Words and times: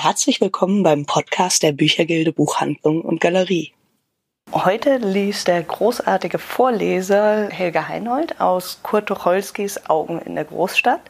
Herzlich 0.00 0.40
willkommen 0.40 0.84
beim 0.84 1.06
Podcast 1.06 1.64
der 1.64 1.72
Büchergilde 1.72 2.32
Buchhandlung 2.32 3.02
und 3.02 3.20
Galerie. 3.20 3.72
Heute 4.52 4.98
liest 4.98 5.48
der 5.48 5.60
großartige 5.60 6.38
Vorleser 6.38 7.48
Helga 7.50 7.88
Heinold 7.88 8.40
aus 8.40 8.78
Kurt 8.84 9.06
Tucholskys 9.06 9.90
Augen 9.90 10.20
in 10.20 10.36
der 10.36 10.44
Großstadt 10.44 11.00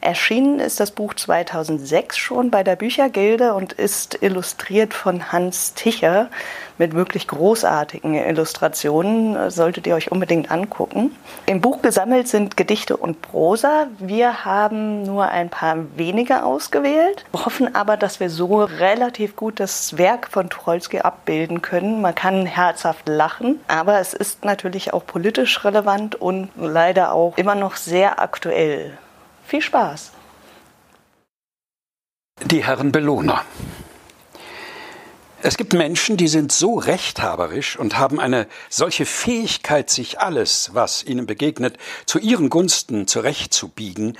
Erschienen 0.00 0.60
ist 0.60 0.78
das 0.80 0.90
Buch 0.90 1.14
2006 1.14 2.16
schon 2.16 2.50
bei 2.50 2.62
der 2.62 2.76
Büchergilde 2.76 3.54
und 3.54 3.72
ist 3.72 4.22
illustriert 4.22 4.94
von 4.94 5.32
Hans 5.32 5.74
Ticher 5.74 6.28
mit 6.78 6.94
wirklich 6.94 7.26
großartigen 7.26 8.14
Illustrationen. 8.14 9.50
Solltet 9.50 9.86
ihr 9.86 9.94
euch 9.94 10.12
unbedingt 10.12 10.50
angucken. 10.50 11.16
Im 11.46 11.60
Buch 11.60 11.82
gesammelt 11.82 12.28
sind 12.28 12.56
Gedichte 12.56 12.96
und 12.96 13.22
Prosa. 13.22 13.86
Wir 13.98 14.44
haben 14.44 15.02
nur 15.02 15.28
ein 15.28 15.48
paar 15.48 15.76
wenige 15.96 16.44
ausgewählt, 16.44 17.24
hoffen 17.32 17.74
aber, 17.74 17.96
dass 17.96 18.20
wir 18.20 18.30
so 18.30 18.64
relativ 18.64 19.36
gut 19.36 19.60
das 19.60 19.96
Werk 19.98 20.28
von 20.28 20.50
Tucholsky 20.50 21.00
abbilden 21.00 21.62
können. 21.62 22.00
Man 22.00 22.14
kann 22.14 22.46
herzhaft 22.46 23.08
lachen, 23.08 23.60
aber 23.68 23.98
es 23.98 24.12
ist 24.12 24.44
natürlich 24.44 24.92
auch 24.92 25.06
politisch 25.06 25.64
relevant 25.64 26.14
und 26.14 26.50
leider 26.56 27.12
auch 27.12 27.36
immer 27.38 27.54
noch 27.54 27.76
sehr 27.76 28.20
aktuell. 28.20 28.98
Viel 29.46 29.62
Spaß! 29.62 30.10
Die 32.46 32.64
Herren 32.64 32.90
Belohner. 32.90 33.44
Es 35.40 35.56
gibt 35.56 35.72
Menschen, 35.72 36.16
die 36.16 36.26
sind 36.26 36.50
so 36.50 36.74
rechthaberisch 36.74 37.78
und 37.78 37.96
haben 37.96 38.18
eine 38.18 38.48
solche 38.68 39.06
Fähigkeit, 39.06 39.88
sich 39.88 40.18
alles, 40.18 40.70
was 40.74 41.04
ihnen 41.04 41.26
begegnet, 41.26 41.78
zu 42.06 42.18
ihren 42.18 42.50
Gunsten 42.50 43.06
zurechtzubiegen, 43.06 44.18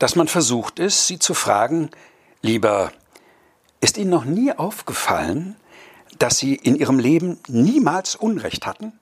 dass 0.00 0.16
man 0.16 0.26
versucht 0.26 0.80
ist, 0.80 1.06
sie 1.06 1.20
zu 1.20 1.34
fragen, 1.34 1.90
lieber, 2.42 2.92
ist 3.80 3.96
Ihnen 3.96 4.10
noch 4.10 4.24
nie 4.24 4.50
aufgefallen, 4.50 5.56
dass 6.18 6.38
Sie 6.38 6.54
in 6.54 6.74
Ihrem 6.74 6.98
Leben 6.98 7.38
niemals 7.46 8.16
Unrecht 8.16 8.66
hatten? 8.66 8.98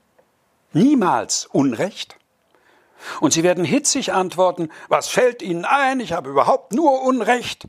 Niemals 0.73 1.47
Unrecht? 1.47 2.17
Und 3.21 3.33
sie 3.33 3.43
werden 3.43 3.65
hitzig 3.65 4.13
antworten, 4.13 4.71
was 4.89 5.09
fällt 5.09 5.43
Ihnen 5.43 5.65
ein, 5.65 6.01
ich 6.01 6.13
habe 6.13 6.31
überhaupt 6.31 6.73
nur 6.73 7.03
Unrecht. 7.03 7.67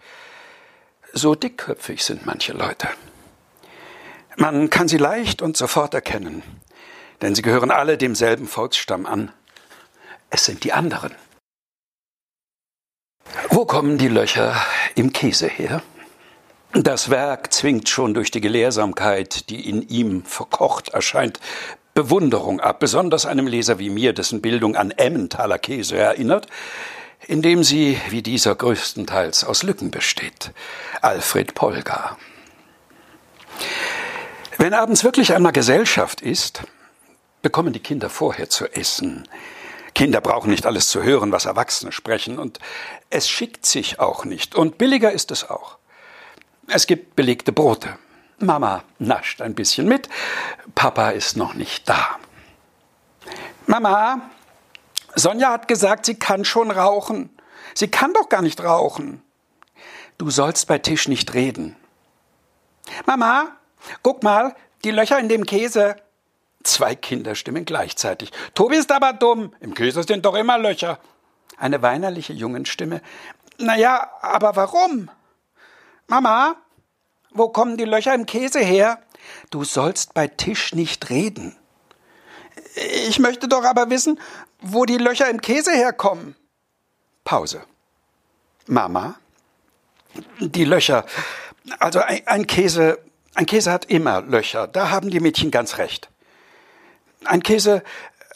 So 1.11 1.35
dickköpfig 1.35 2.03
sind 2.03 2.25
manche 2.25 2.53
Leute. 2.53 2.87
Man 4.35 4.69
kann 4.69 4.87
sie 4.87 4.97
leicht 4.97 5.41
und 5.41 5.55
sofort 5.55 5.93
erkennen, 5.93 6.41
denn 7.21 7.35
sie 7.35 7.43
gehören 7.43 7.69
alle 7.69 7.97
demselben 7.97 8.47
Volksstamm 8.47 9.05
an. 9.05 9.31
Es 10.31 10.45
sind 10.45 10.63
die 10.63 10.73
anderen. 10.73 11.13
Wo 13.49 13.65
kommen 13.65 13.99
die 13.99 14.07
Löcher 14.07 14.55
im 14.95 15.13
Käse 15.13 15.47
her? 15.47 15.83
Das 16.73 17.11
Werk 17.11 17.53
zwingt 17.53 17.87
schon 17.87 18.15
durch 18.15 18.31
die 18.31 18.41
Gelehrsamkeit, 18.41 19.49
die 19.51 19.69
in 19.69 19.87
ihm 19.87 20.25
verkocht 20.25 20.89
erscheint, 20.89 21.39
Bewunderung 21.93 22.59
ab, 22.59 22.79
besonders 22.79 23.25
einem 23.25 23.47
Leser 23.47 23.77
wie 23.77 23.89
mir, 23.89 24.13
dessen 24.13 24.41
Bildung 24.41 24.75
an 24.75 24.91
Emmentaler 24.91 25.59
Käse 25.59 25.97
erinnert, 25.97 26.47
indem 27.27 27.63
sie, 27.63 27.99
wie 28.09 28.21
dieser 28.21 28.55
größtenteils 28.55 29.43
aus 29.43 29.63
Lücken 29.63 29.91
besteht. 29.91 30.51
Alfred 31.01 31.53
Polgar. 31.53 32.17
Wenn 34.57 34.73
abends 34.73 35.03
wirklich 35.03 35.33
einmal 35.33 35.51
Gesellschaft 35.51 36.21
ist, 36.21 36.63
bekommen 37.41 37.73
die 37.73 37.79
Kinder 37.79 38.09
vorher 38.09 38.49
zu 38.49 38.65
essen. 38.73 39.27
Kinder 39.93 40.21
brauchen 40.21 40.49
nicht 40.49 40.65
alles 40.65 40.87
zu 40.87 41.03
hören, 41.03 41.31
was 41.31 41.45
Erwachsene 41.45 41.91
sprechen, 41.91 42.39
und 42.39 42.59
es 43.09 43.29
schickt 43.29 43.65
sich 43.65 43.99
auch 43.99 44.25
nicht, 44.25 44.55
und 44.55 44.77
billiger 44.77 45.11
ist 45.11 45.29
es 45.29 45.49
auch. 45.49 45.77
Es 46.67 46.87
gibt 46.87 47.15
belegte 47.15 47.51
Brote, 47.51 47.97
Mama 48.39 48.83
nascht 48.99 49.41
ein 49.41 49.55
bisschen 49.55 49.87
mit. 49.87 50.09
Papa 50.75 51.11
ist 51.11 51.37
noch 51.37 51.53
nicht 51.53 51.87
da. 51.87 52.17
Mama, 53.67 54.21
Sonja 55.15 55.51
hat 55.51 55.67
gesagt, 55.67 56.05
sie 56.05 56.15
kann 56.15 56.45
schon 56.45 56.71
rauchen. 56.71 57.29
Sie 57.73 57.87
kann 57.87 58.13
doch 58.13 58.29
gar 58.29 58.41
nicht 58.41 58.63
rauchen. 58.63 59.21
Du 60.17 60.29
sollst 60.29 60.67
bei 60.67 60.77
Tisch 60.77 61.07
nicht 61.07 61.33
reden. 61.33 61.75
Mama, 63.05 63.55
guck 64.01 64.23
mal, 64.23 64.55
die 64.83 64.91
Löcher 64.91 65.19
in 65.19 65.29
dem 65.29 65.45
Käse. 65.45 65.95
Zwei 66.63 66.95
Kinder 66.95 67.35
stimmen 67.35 67.65
gleichzeitig. 67.65 68.31
Tobi 68.53 68.77
ist 68.77 68.91
aber 68.91 69.13
dumm. 69.13 69.53
Im 69.59 69.73
Käse 69.73 70.03
sind 70.03 70.25
doch 70.25 70.35
immer 70.35 70.57
Löcher. 70.57 70.99
Eine 71.57 71.81
weinerliche 71.81 72.33
Jungenstimme. 72.33 73.01
Na 73.57 73.75
ja, 73.77 74.09
aber 74.21 74.55
warum? 74.55 75.09
Mama, 76.07 76.55
wo 77.33 77.49
kommen 77.49 77.77
die 77.77 77.85
Löcher 77.85 78.13
im 78.13 78.25
Käse 78.25 78.59
her? 78.59 78.99
Du 79.49 79.63
sollst 79.63 80.13
bei 80.13 80.27
Tisch 80.27 80.73
nicht 80.73 81.09
reden. 81.09 81.55
Ich 83.07 83.19
möchte 83.19 83.47
doch 83.47 83.63
aber 83.63 83.89
wissen, 83.89 84.19
wo 84.61 84.85
die 84.85 84.97
Löcher 84.97 85.29
im 85.29 85.41
Käse 85.41 85.71
herkommen. 85.71 86.35
Pause. 87.23 87.63
Mama? 88.67 89.15
Die 90.39 90.65
Löcher. 90.65 91.05
Also 91.79 91.99
ein, 91.99 92.21
ein, 92.27 92.47
Käse, 92.47 92.99
ein 93.35 93.45
Käse 93.45 93.71
hat 93.71 93.85
immer 93.85 94.21
Löcher. 94.21 94.67
Da 94.67 94.89
haben 94.89 95.09
die 95.09 95.19
Mädchen 95.19 95.51
ganz 95.51 95.77
recht. 95.77 96.09
Ein 97.25 97.41
Käse 97.41 97.83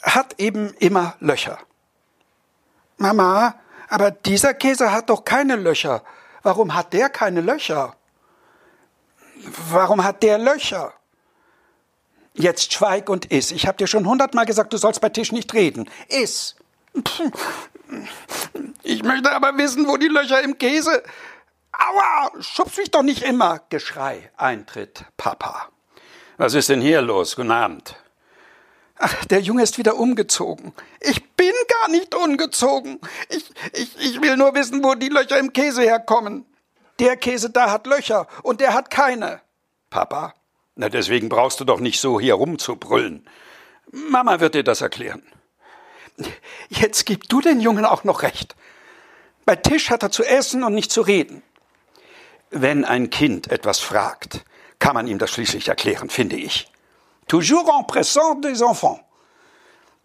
hat 0.02 0.38
eben 0.38 0.72
immer 0.78 1.16
Löcher. 1.20 1.58
Mama, 2.96 3.54
aber 3.88 4.10
dieser 4.10 4.54
Käse 4.54 4.92
hat 4.92 5.10
doch 5.10 5.24
keine 5.24 5.56
Löcher. 5.56 6.02
Warum 6.42 6.74
hat 6.74 6.92
der 6.92 7.08
keine 7.08 7.40
Löcher? 7.40 7.94
Warum 9.70 10.04
hat 10.04 10.22
der 10.22 10.38
Löcher? 10.38 10.92
Jetzt 12.34 12.72
schweig 12.72 13.08
und 13.08 13.26
iss. 13.32 13.50
Ich 13.50 13.66
habe 13.66 13.76
dir 13.76 13.86
schon 13.86 14.06
hundertmal 14.06 14.46
gesagt, 14.46 14.72
du 14.72 14.76
sollst 14.76 15.00
bei 15.00 15.08
Tisch 15.08 15.32
nicht 15.32 15.52
reden. 15.54 15.90
Iss. 16.08 16.54
Ich 18.82 19.02
möchte 19.02 19.32
aber 19.32 19.56
wissen, 19.58 19.86
wo 19.88 19.96
die 19.96 20.08
Löcher 20.08 20.40
im 20.42 20.58
Käse. 20.58 21.02
Aua, 21.72 22.30
schubst 22.40 22.78
mich 22.78 22.90
doch 22.90 23.02
nicht 23.02 23.22
immer. 23.22 23.60
Geschrei, 23.68 24.30
Eintritt, 24.36 25.04
Papa. 25.16 25.68
Was 26.36 26.54
ist 26.54 26.68
denn 26.68 26.80
hier 26.80 27.02
los? 27.02 27.36
Guten 27.36 27.50
Abend. 27.50 27.96
Ach, 28.98 29.24
der 29.26 29.40
Junge 29.40 29.62
ist 29.62 29.78
wieder 29.78 29.96
umgezogen. 29.96 30.72
Ich 31.00 31.30
bin 31.34 31.52
gar 31.80 31.88
nicht 31.90 32.14
umgezogen. 32.14 33.00
Ich, 33.28 33.50
ich, 33.72 33.96
ich 33.98 34.22
will 34.22 34.36
nur 34.36 34.54
wissen, 34.54 34.82
wo 34.82 34.94
die 34.94 35.08
Löcher 35.08 35.38
im 35.38 35.52
Käse 35.52 35.82
herkommen. 35.82 36.46
Der 36.98 37.16
Käse 37.16 37.50
da 37.50 37.70
hat 37.70 37.86
Löcher 37.86 38.26
und 38.42 38.60
der 38.60 38.74
hat 38.74 38.90
keine. 38.90 39.40
Papa? 39.90 40.34
Na, 40.74 40.88
deswegen 40.88 41.28
brauchst 41.28 41.60
du 41.60 41.64
doch 41.64 41.80
nicht 41.80 42.00
so 42.00 42.20
hier 42.20 42.34
rumzubrüllen. 42.34 43.28
Mama 43.90 44.40
wird 44.40 44.54
dir 44.54 44.64
das 44.64 44.80
erklären. 44.80 45.22
Jetzt 46.68 47.06
gib 47.06 47.28
du 47.28 47.40
den 47.40 47.60
Jungen 47.60 47.84
auch 47.84 48.04
noch 48.04 48.22
recht. 48.22 48.56
Bei 49.44 49.56
Tisch 49.56 49.90
hat 49.90 50.02
er 50.02 50.10
zu 50.10 50.24
essen 50.24 50.62
und 50.62 50.74
nicht 50.74 50.92
zu 50.92 51.00
reden. 51.00 51.42
Wenn 52.50 52.84
ein 52.84 53.10
Kind 53.10 53.50
etwas 53.50 53.78
fragt, 53.78 54.44
kann 54.78 54.94
man 54.94 55.06
ihm 55.06 55.18
das 55.18 55.30
schließlich 55.30 55.68
erklären, 55.68 56.10
finde 56.10 56.36
ich. 56.36 56.70
Toujours 57.28 57.68
en 57.68 57.86
pressant 57.86 58.44
des 58.44 58.60
enfants. 58.60 59.00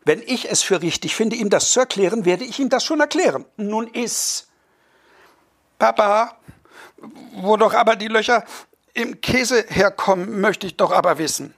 Wenn 0.05 0.21
ich 0.21 0.49
es 0.51 0.61
für 0.61 0.81
richtig 0.81 1.15
finde, 1.15 1.37
ihm 1.37 1.49
das 1.49 1.71
zu 1.71 1.79
erklären, 1.79 2.25
werde 2.25 2.43
ich 2.43 2.59
ihm 2.59 2.69
das 2.69 2.83
schon 2.83 2.99
erklären. 2.99 3.45
Nun 3.55 3.87
iss. 3.87 4.47
Papa, 5.79 6.37
wo 7.35 7.57
doch 7.57 7.73
aber 7.73 7.95
die 7.95 8.07
Löcher 8.07 8.43
im 8.93 9.21
Käse 9.21 9.65
herkommen, 9.67 10.39
möchte 10.41 10.67
ich 10.67 10.77
doch 10.77 10.91
aber 10.91 11.17
wissen. 11.17 11.53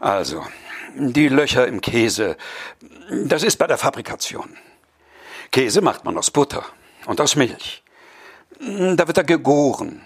Also, 0.00 0.46
die 0.94 1.28
Löcher 1.28 1.66
im 1.66 1.80
Käse, 1.80 2.36
das 3.10 3.42
ist 3.42 3.56
bei 3.56 3.66
der 3.66 3.78
Fabrikation. 3.78 4.56
Käse 5.50 5.80
macht 5.80 6.04
man 6.04 6.18
aus 6.18 6.30
Butter 6.30 6.64
und 7.06 7.20
aus 7.20 7.36
Milch. 7.36 7.82
Da 8.58 9.06
wird 9.06 9.18
er 9.18 9.24
gegoren 9.24 10.02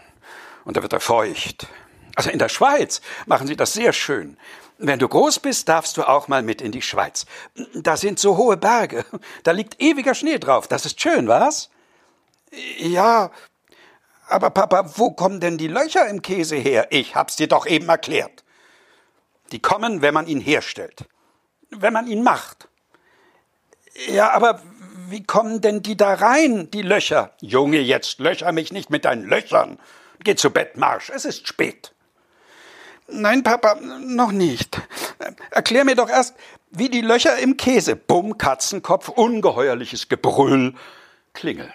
und 0.64 0.76
da 0.76 0.82
wird 0.82 0.92
er 0.92 1.00
feucht. 1.00 1.66
Also 2.16 2.30
in 2.30 2.38
der 2.38 2.48
Schweiz 2.48 3.00
machen 3.26 3.46
sie 3.46 3.56
das 3.56 3.72
sehr 3.72 3.92
schön. 3.92 4.36
Wenn 4.78 4.98
du 4.98 5.08
groß 5.08 5.40
bist, 5.40 5.68
darfst 5.68 5.96
du 5.96 6.04
auch 6.04 6.28
mal 6.28 6.42
mit 6.42 6.60
in 6.60 6.72
die 6.72 6.82
Schweiz. 6.82 7.26
Da 7.74 7.96
sind 7.96 8.18
so 8.18 8.36
hohe 8.36 8.56
Berge, 8.56 9.04
da 9.42 9.52
liegt 9.52 9.80
ewiger 9.80 10.14
Schnee 10.14 10.38
drauf. 10.38 10.68
Das 10.68 10.86
ist 10.86 11.00
schön, 11.00 11.28
was? 11.28 11.70
Ja, 12.78 13.30
aber 14.30 14.50
Papa, 14.50 14.92
wo 14.96 15.10
kommen 15.10 15.40
denn 15.40 15.58
die 15.58 15.68
Löcher 15.68 16.06
im 16.08 16.22
Käse 16.22 16.56
her? 16.56 16.88
Ich 16.90 17.14
hab's 17.14 17.36
dir 17.36 17.48
doch 17.48 17.66
eben 17.66 17.88
erklärt. 17.88 18.44
Die 19.52 19.60
kommen, 19.60 20.02
wenn 20.02 20.14
man 20.14 20.26
ihn 20.26 20.40
herstellt. 20.40 21.04
Wenn 21.70 21.92
man 21.92 22.06
ihn 22.06 22.22
macht. 22.22 22.68
Ja, 24.08 24.30
aber 24.30 24.62
wie 25.08 25.24
kommen 25.24 25.60
denn 25.60 25.82
die 25.82 25.96
da 25.96 26.14
rein, 26.14 26.70
die 26.70 26.82
Löcher? 26.82 27.32
Junge, 27.40 27.80
jetzt 27.80 28.20
löcher 28.20 28.52
mich 28.52 28.72
nicht 28.72 28.90
mit 28.90 29.04
deinen 29.04 29.28
Löchern. 29.28 29.78
Geh 30.20 30.36
zu 30.36 30.50
Bett, 30.50 30.76
Marsch, 30.76 31.10
es 31.10 31.24
ist 31.24 31.48
spät. 31.48 31.92
Nein, 33.08 33.42
Papa, 33.42 33.74
noch 33.74 34.30
nicht. 34.30 34.80
Erklär 35.50 35.84
mir 35.84 35.96
doch 35.96 36.08
erst, 36.08 36.36
wie 36.70 36.88
die 36.88 37.00
Löcher 37.00 37.38
im 37.38 37.56
Käse. 37.56 37.96
Bumm, 37.96 38.38
Katzenkopf, 38.38 39.08
ungeheuerliches 39.08 40.08
Gebrüll. 40.08 40.74
Klingel. 41.32 41.72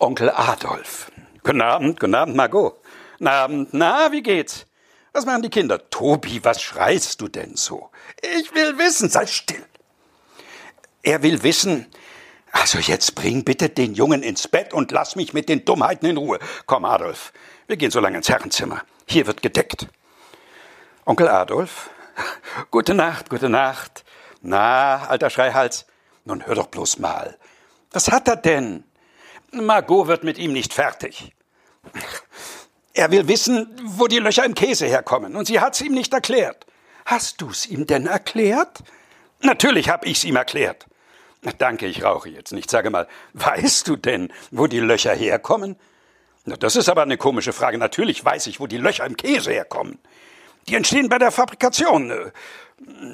Onkel 0.00 0.30
Adolf. 0.30 1.12
Guten 1.44 1.60
Abend, 1.60 2.00
guten 2.00 2.14
Abend, 2.14 2.34
Margot. 2.34 2.80
Na, 3.18 3.46
na, 3.48 4.10
wie 4.10 4.22
geht's? 4.22 4.64
Was 5.12 5.26
machen 5.26 5.42
die 5.42 5.50
Kinder? 5.50 5.90
Tobi, 5.90 6.42
was 6.42 6.62
schreist 6.62 7.20
du 7.20 7.28
denn 7.28 7.54
so? 7.54 7.90
Ich 8.22 8.54
will 8.54 8.78
wissen, 8.78 9.10
sei 9.10 9.26
still. 9.26 9.62
Er 11.02 11.22
will 11.22 11.42
wissen, 11.42 11.86
also 12.50 12.78
jetzt 12.78 13.14
bring 13.14 13.44
bitte 13.44 13.68
den 13.68 13.92
Jungen 13.92 14.22
ins 14.22 14.48
Bett 14.48 14.72
und 14.72 14.90
lass 14.90 15.16
mich 15.16 15.34
mit 15.34 15.50
den 15.50 15.66
Dummheiten 15.66 16.08
in 16.08 16.16
Ruhe. 16.16 16.38
Komm, 16.64 16.86
Adolf, 16.86 17.34
wir 17.66 17.76
gehen 17.76 17.90
so 17.90 18.00
lange 18.00 18.16
ins 18.16 18.30
Herrenzimmer. 18.30 18.82
Hier 19.06 19.26
wird 19.26 19.42
gedeckt. 19.42 19.86
Onkel 21.04 21.28
Adolf? 21.28 21.90
Gute 22.70 22.94
Nacht, 22.94 23.28
gute 23.28 23.50
Nacht. 23.50 24.04
Na, 24.40 25.06
alter 25.08 25.28
Schreihals, 25.28 25.84
nun 26.24 26.46
hör 26.46 26.54
doch 26.54 26.68
bloß 26.68 26.98
mal. 27.00 27.36
Was 27.92 28.10
hat 28.10 28.28
er 28.28 28.36
denn? 28.36 28.84
Margot 29.52 30.06
wird 30.06 30.24
mit 30.24 30.38
ihm 30.38 30.52
nicht 30.52 30.72
fertig. 30.72 31.32
Er 32.92 33.10
will 33.10 33.28
wissen, 33.28 33.68
wo 33.84 34.06
die 34.06 34.18
Löcher 34.18 34.44
im 34.44 34.54
Käse 34.54 34.86
herkommen, 34.86 35.36
und 35.36 35.46
sie 35.46 35.60
hat's 35.60 35.80
ihm 35.80 35.94
nicht 35.94 36.12
erklärt. 36.12 36.66
Hast 37.06 37.40
du's 37.40 37.66
ihm 37.66 37.86
denn 37.86 38.06
erklärt? 38.06 38.80
Natürlich 39.40 39.88
hab 39.88 40.06
ich's 40.06 40.24
ihm 40.24 40.36
erklärt. 40.36 40.86
Danke, 41.58 41.86
ich 41.86 42.04
rauche 42.04 42.28
jetzt 42.28 42.52
nicht. 42.52 42.70
Sage 42.70 42.90
mal, 42.90 43.08
weißt 43.32 43.88
du 43.88 43.96
denn, 43.96 44.32
wo 44.50 44.66
die 44.66 44.80
Löcher 44.80 45.14
herkommen? 45.14 45.76
Na, 46.44 46.56
das 46.56 46.76
ist 46.76 46.88
aber 46.88 47.02
eine 47.02 47.16
komische 47.16 47.52
Frage. 47.52 47.78
Natürlich 47.78 48.24
weiß 48.24 48.46
ich, 48.48 48.60
wo 48.60 48.66
die 48.66 48.76
Löcher 48.76 49.06
im 49.06 49.16
Käse 49.16 49.52
herkommen. 49.52 49.98
Die 50.68 50.74
entstehen 50.74 51.08
bei 51.08 51.18
der 51.18 51.30
Fabrikation, 51.30 52.10
äh, 52.10 52.30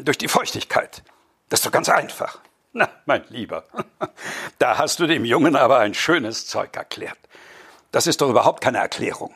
durch 0.02 0.18
die 0.18 0.28
Feuchtigkeit. 0.28 1.02
Das 1.48 1.60
ist 1.60 1.66
doch 1.66 1.72
ganz 1.72 1.88
einfach. 1.88 2.40
Na, 2.76 2.90
mein 3.06 3.25
Lieber, 3.31 3.64
da 4.58 4.76
hast 4.76 5.00
du 5.00 5.06
dem 5.06 5.25
Jungen 5.25 5.56
aber 5.56 5.78
ein 5.78 5.94
schönes 5.94 6.46
Zeug 6.46 6.76
erklärt. 6.76 7.17
Das 7.90 8.06
ist 8.06 8.20
doch 8.20 8.28
überhaupt 8.28 8.62
keine 8.62 8.76
Erklärung. 8.76 9.34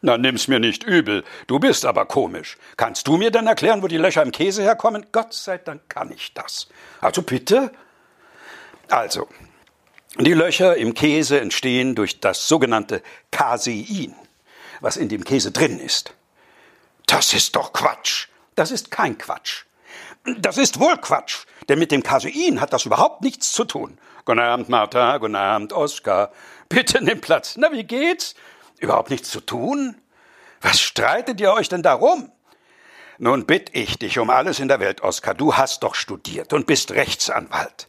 Na, 0.00 0.18
nimm's 0.18 0.48
mir 0.48 0.58
nicht 0.58 0.82
übel. 0.82 1.22
Du 1.46 1.60
bist 1.60 1.86
aber 1.86 2.06
komisch. 2.06 2.58
Kannst 2.76 3.06
du 3.06 3.18
mir 3.18 3.30
denn 3.30 3.46
erklären, 3.46 3.84
wo 3.84 3.86
die 3.86 3.98
Löcher 3.98 4.24
im 4.24 4.32
Käse 4.32 4.64
herkommen? 4.64 5.06
Gott 5.12 5.32
sei 5.32 5.58
Dank 5.58 5.88
kann 5.88 6.10
ich 6.10 6.34
das. 6.34 6.66
Also 7.00 7.22
bitte? 7.22 7.70
Also, 8.88 9.28
die 10.18 10.34
Löcher 10.34 10.76
im 10.76 10.94
Käse 10.94 11.40
entstehen 11.40 11.94
durch 11.94 12.18
das 12.18 12.48
sogenannte 12.48 13.00
Casein, 13.30 14.16
was 14.80 14.96
in 14.96 15.08
dem 15.08 15.22
Käse 15.22 15.52
drin 15.52 15.78
ist. 15.78 16.14
Das 17.06 17.32
ist 17.32 17.54
doch 17.54 17.72
Quatsch. 17.72 18.26
Das 18.56 18.72
ist 18.72 18.90
kein 18.90 19.16
Quatsch. 19.18 19.66
Das 20.38 20.58
ist 20.58 20.80
wohl 20.80 20.96
Quatsch, 20.96 21.46
denn 21.68 21.78
mit 21.78 21.92
dem 21.92 22.02
Casein 22.02 22.60
hat 22.60 22.72
das 22.72 22.86
überhaupt 22.86 23.22
nichts 23.22 23.52
zu 23.52 23.64
tun. 23.64 23.98
Guten 24.24 24.40
Abend, 24.40 24.68
Martha. 24.68 25.18
Guten 25.18 25.36
Abend, 25.36 25.72
Oskar. 25.72 26.32
Bitte 26.68 27.02
nimm 27.02 27.20
Platz. 27.20 27.56
Na, 27.56 27.72
wie 27.72 27.84
geht's? 27.84 28.34
Überhaupt 28.78 29.10
nichts 29.10 29.30
zu 29.30 29.40
tun? 29.40 29.96
Was 30.60 30.80
streitet 30.80 31.40
ihr 31.40 31.52
euch 31.52 31.68
denn 31.68 31.82
darum? 31.82 32.30
Nun 33.18 33.46
bitt 33.46 33.70
ich 33.72 33.98
dich 33.98 34.18
um 34.18 34.30
alles 34.30 34.60
in 34.60 34.68
der 34.68 34.80
Welt, 34.80 35.02
Oskar. 35.02 35.34
Du 35.34 35.54
hast 35.54 35.82
doch 35.82 35.94
studiert 35.94 36.52
und 36.52 36.66
bist 36.66 36.90
Rechtsanwalt. 36.90 37.88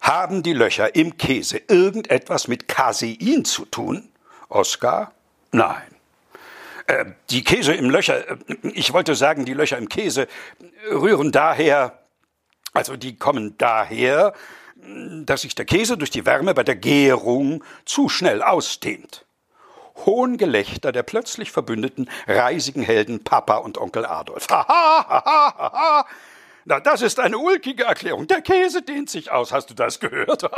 Haben 0.00 0.42
die 0.42 0.52
Löcher 0.52 0.94
im 0.94 1.16
Käse 1.16 1.60
irgendetwas 1.68 2.48
mit 2.48 2.68
Casein 2.68 3.44
zu 3.44 3.64
tun? 3.66 4.08
Oskar? 4.48 5.12
Nein. 5.52 5.82
Äh, 6.86 7.06
die 7.30 7.42
Käse 7.44 7.74
im 7.74 7.90
Löcher, 7.90 8.28
äh, 8.28 8.36
ich 8.74 8.92
wollte 8.92 9.14
sagen, 9.14 9.44
die 9.44 9.54
Löcher 9.54 9.78
im 9.78 9.88
Käse 9.88 10.28
rühren 10.90 11.32
daher, 11.32 11.98
also 12.74 12.96
die 12.96 13.16
kommen 13.16 13.56
daher, 13.56 14.34
dass 14.76 15.42
sich 15.42 15.54
der 15.54 15.64
Käse 15.64 15.96
durch 15.96 16.10
die 16.10 16.26
Wärme 16.26 16.52
bei 16.52 16.64
der 16.64 16.76
Gärung 16.76 17.64
zu 17.86 18.08
schnell 18.08 18.42
ausdehnt. 18.42 19.24
Hohngelächter 20.04 20.92
der 20.92 21.04
plötzlich 21.04 21.52
verbündeten 21.52 22.10
reisigen 22.26 22.82
Helden 22.82 23.22
Papa 23.22 23.58
und 23.58 23.78
Onkel 23.78 24.04
Adolf. 24.04 24.48
Haha, 24.50 25.06
haha, 25.08 25.54
haha. 25.56 26.06
Na, 26.64 26.80
das 26.80 27.02
ist 27.02 27.20
eine 27.20 27.38
ulkige 27.38 27.84
Erklärung. 27.84 28.26
Der 28.26 28.42
Käse 28.42 28.82
dehnt 28.82 29.08
sich 29.08 29.30
aus. 29.30 29.52
Hast 29.52 29.70
du 29.70 29.74
das 29.74 30.00
gehört? 30.00 30.42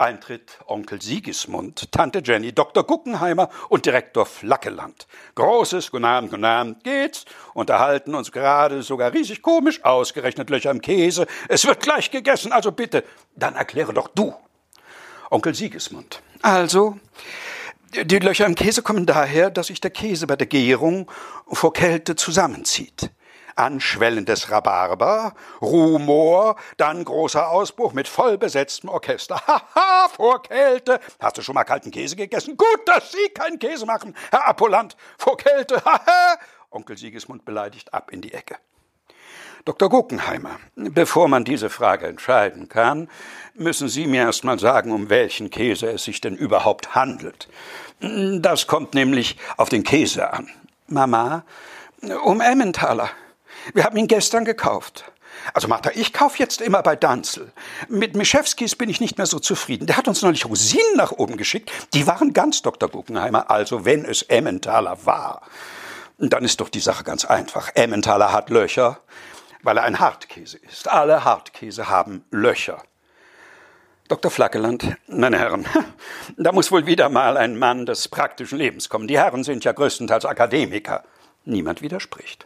Eintritt 0.00 0.58
Onkel 0.66 1.02
Sigismund, 1.02 1.92
Tante 1.92 2.22
Jenny, 2.24 2.52
Dr. 2.52 2.84
Guckenheimer 2.84 3.50
und 3.68 3.84
Direktor 3.84 4.24
Flackeland. 4.24 5.06
Großes 5.34 5.90
Guten 5.90 6.06
Abend, 6.06 6.30
Guten 6.30 6.46
Abend 6.46 6.84
geht's, 6.84 7.26
unterhalten 7.52 8.14
uns 8.14 8.32
gerade 8.32 8.82
sogar 8.82 9.12
riesig 9.12 9.42
komisch, 9.42 9.84
ausgerechnet 9.84 10.48
Löcher 10.48 10.70
im 10.70 10.80
Käse. 10.80 11.26
Es 11.48 11.66
wird 11.66 11.80
gleich 11.80 12.10
gegessen, 12.10 12.50
also 12.50 12.72
bitte, 12.72 13.04
dann 13.36 13.56
erkläre 13.56 13.92
doch 13.92 14.08
du. 14.08 14.34
Onkel 15.28 15.54
Sigismund. 15.54 16.22
Also, 16.40 16.98
die 17.92 18.18
Löcher 18.20 18.46
im 18.46 18.54
Käse 18.54 18.82
kommen 18.82 19.04
daher, 19.04 19.50
dass 19.50 19.66
sich 19.66 19.82
der 19.82 19.90
Käse 19.90 20.26
bei 20.26 20.36
der 20.36 20.46
Gärung 20.46 21.10
vor 21.46 21.74
Kälte 21.74 22.16
zusammenzieht 22.16 23.10
anschwellendes 23.60 24.50
Rhabarber, 24.50 25.34
Rumor, 25.60 26.56
dann 26.78 27.04
großer 27.04 27.48
Ausbruch 27.50 27.92
mit 27.92 28.08
vollbesetztem 28.08 28.88
Orchester. 28.88 29.36
Haha, 29.46 30.08
vor 30.08 30.42
Kälte. 30.42 30.98
Hast 31.20 31.36
du 31.36 31.42
schon 31.42 31.54
mal 31.54 31.64
kalten 31.64 31.90
Käse 31.90 32.16
gegessen? 32.16 32.56
Gut, 32.56 32.80
dass 32.86 33.12
Sie 33.12 33.28
keinen 33.34 33.58
Käse 33.58 33.84
machen, 33.84 34.16
Herr 34.30 34.48
Apollant. 34.48 34.96
Vor 35.18 35.36
Kälte. 35.36 35.76
Haha. 35.84 36.38
Onkel 36.70 36.96
Siegesmund 36.96 37.44
beleidigt 37.44 37.92
ab 37.92 38.10
in 38.10 38.22
die 38.22 38.32
Ecke. 38.32 38.56
Dr. 39.66 39.90
Guggenheimer, 39.90 40.58
bevor 40.74 41.28
man 41.28 41.44
diese 41.44 41.68
Frage 41.68 42.06
entscheiden 42.06 42.70
kann, 42.70 43.10
müssen 43.54 43.90
Sie 43.90 44.06
mir 44.06 44.22
erst 44.22 44.42
mal 44.42 44.58
sagen, 44.58 44.90
um 44.90 45.10
welchen 45.10 45.50
Käse 45.50 45.90
es 45.90 46.04
sich 46.04 46.22
denn 46.22 46.34
überhaupt 46.34 46.94
handelt. 46.94 47.46
Das 48.00 48.66
kommt 48.66 48.94
nämlich 48.94 49.36
auf 49.58 49.68
den 49.68 49.82
Käse 49.82 50.32
an. 50.32 50.48
Mama, 50.86 51.44
um 52.24 52.40
Emmentaler. 52.40 53.10
Wir 53.74 53.84
haben 53.84 53.96
ihn 53.96 54.08
gestern 54.08 54.44
gekauft. 54.44 55.04
Also 55.54 55.68
Martha, 55.68 55.90
ich 55.94 56.12
kaufe 56.12 56.38
jetzt 56.38 56.60
immer 56.60 56.82
bei 56.82 56.96
Danzel. 56.96 57.52
Mit 57.88 58.16
Mischewskis 58.16 58.76
bin 58.76 58.88
ich 58.88 59.00
nicht 59.00 59.16
mehr 59.16 59.26
so 59.26 59.38
zufrieden. 59.38 59.86
Der 59.86 59.96
hat 59.96 60.08
uns 60.08 60.22
neulich 60.22 60.46
Rosinen 60.46 60.96
nach 60.96 61.12
oben 61.12 61.36
geschickt. 61.36 61.70
Die 61.94 62.06
waren 62.06 62.32
ganz 62.32 62.62
Dr. 62.62 62.88
Guggenheimer. 62.88 63.50
Also 63.50 63.84
wenn 63.84 64.04
es 64.04 64.22
Emmentaler 64.22 65.06
war, 65.06 65.42
dann 66.18 66.44
ist 66.44 66.60
doch 66.60 66.68
die 66.68 66.80
Sache 66.80 67.04
ganz 67.04 67.24
einfach. 67.24 67.70
Emmentaler 67.74 68.32
hat 68.32 68.50
Löcher, 68.50 69.00
weil 69.62 69.78
er 69.78 69.84
ein 69.84 69.98
Hartkäse 69.98 70.58
ist. 70.58 70.88
Alle 70.88 71.24
Hartkäse 71.24 71.88
haben 71.88 72.24
Löcher. 72.30 72.82
Dr. 74.08 74.30
Flackeland, 74.30 74.96
meine 75.06 75.38
Herren, 75.38 75.66
da 76.36 76.50
muss 76.50 76.72
wohl 76.72 76.84
wieder 76.86 77.08
mal 77.08 77.36
ein 77.36 77.56
Mann 77.56 77.86
des 77.86 78.08
praktischen 78.08 78.58
Lebens 78.58 78.88
kommen. 78.88 79.06
Die 79.06 79.18
Herren 79.18 79.44
sind 79.44 79.64
ja 79.64 79.72
größtenteils 79.72 80.24
Akademiker. 80.24 81.04
Niemand 81.44 81.80
widerspricht. 81.80 82.44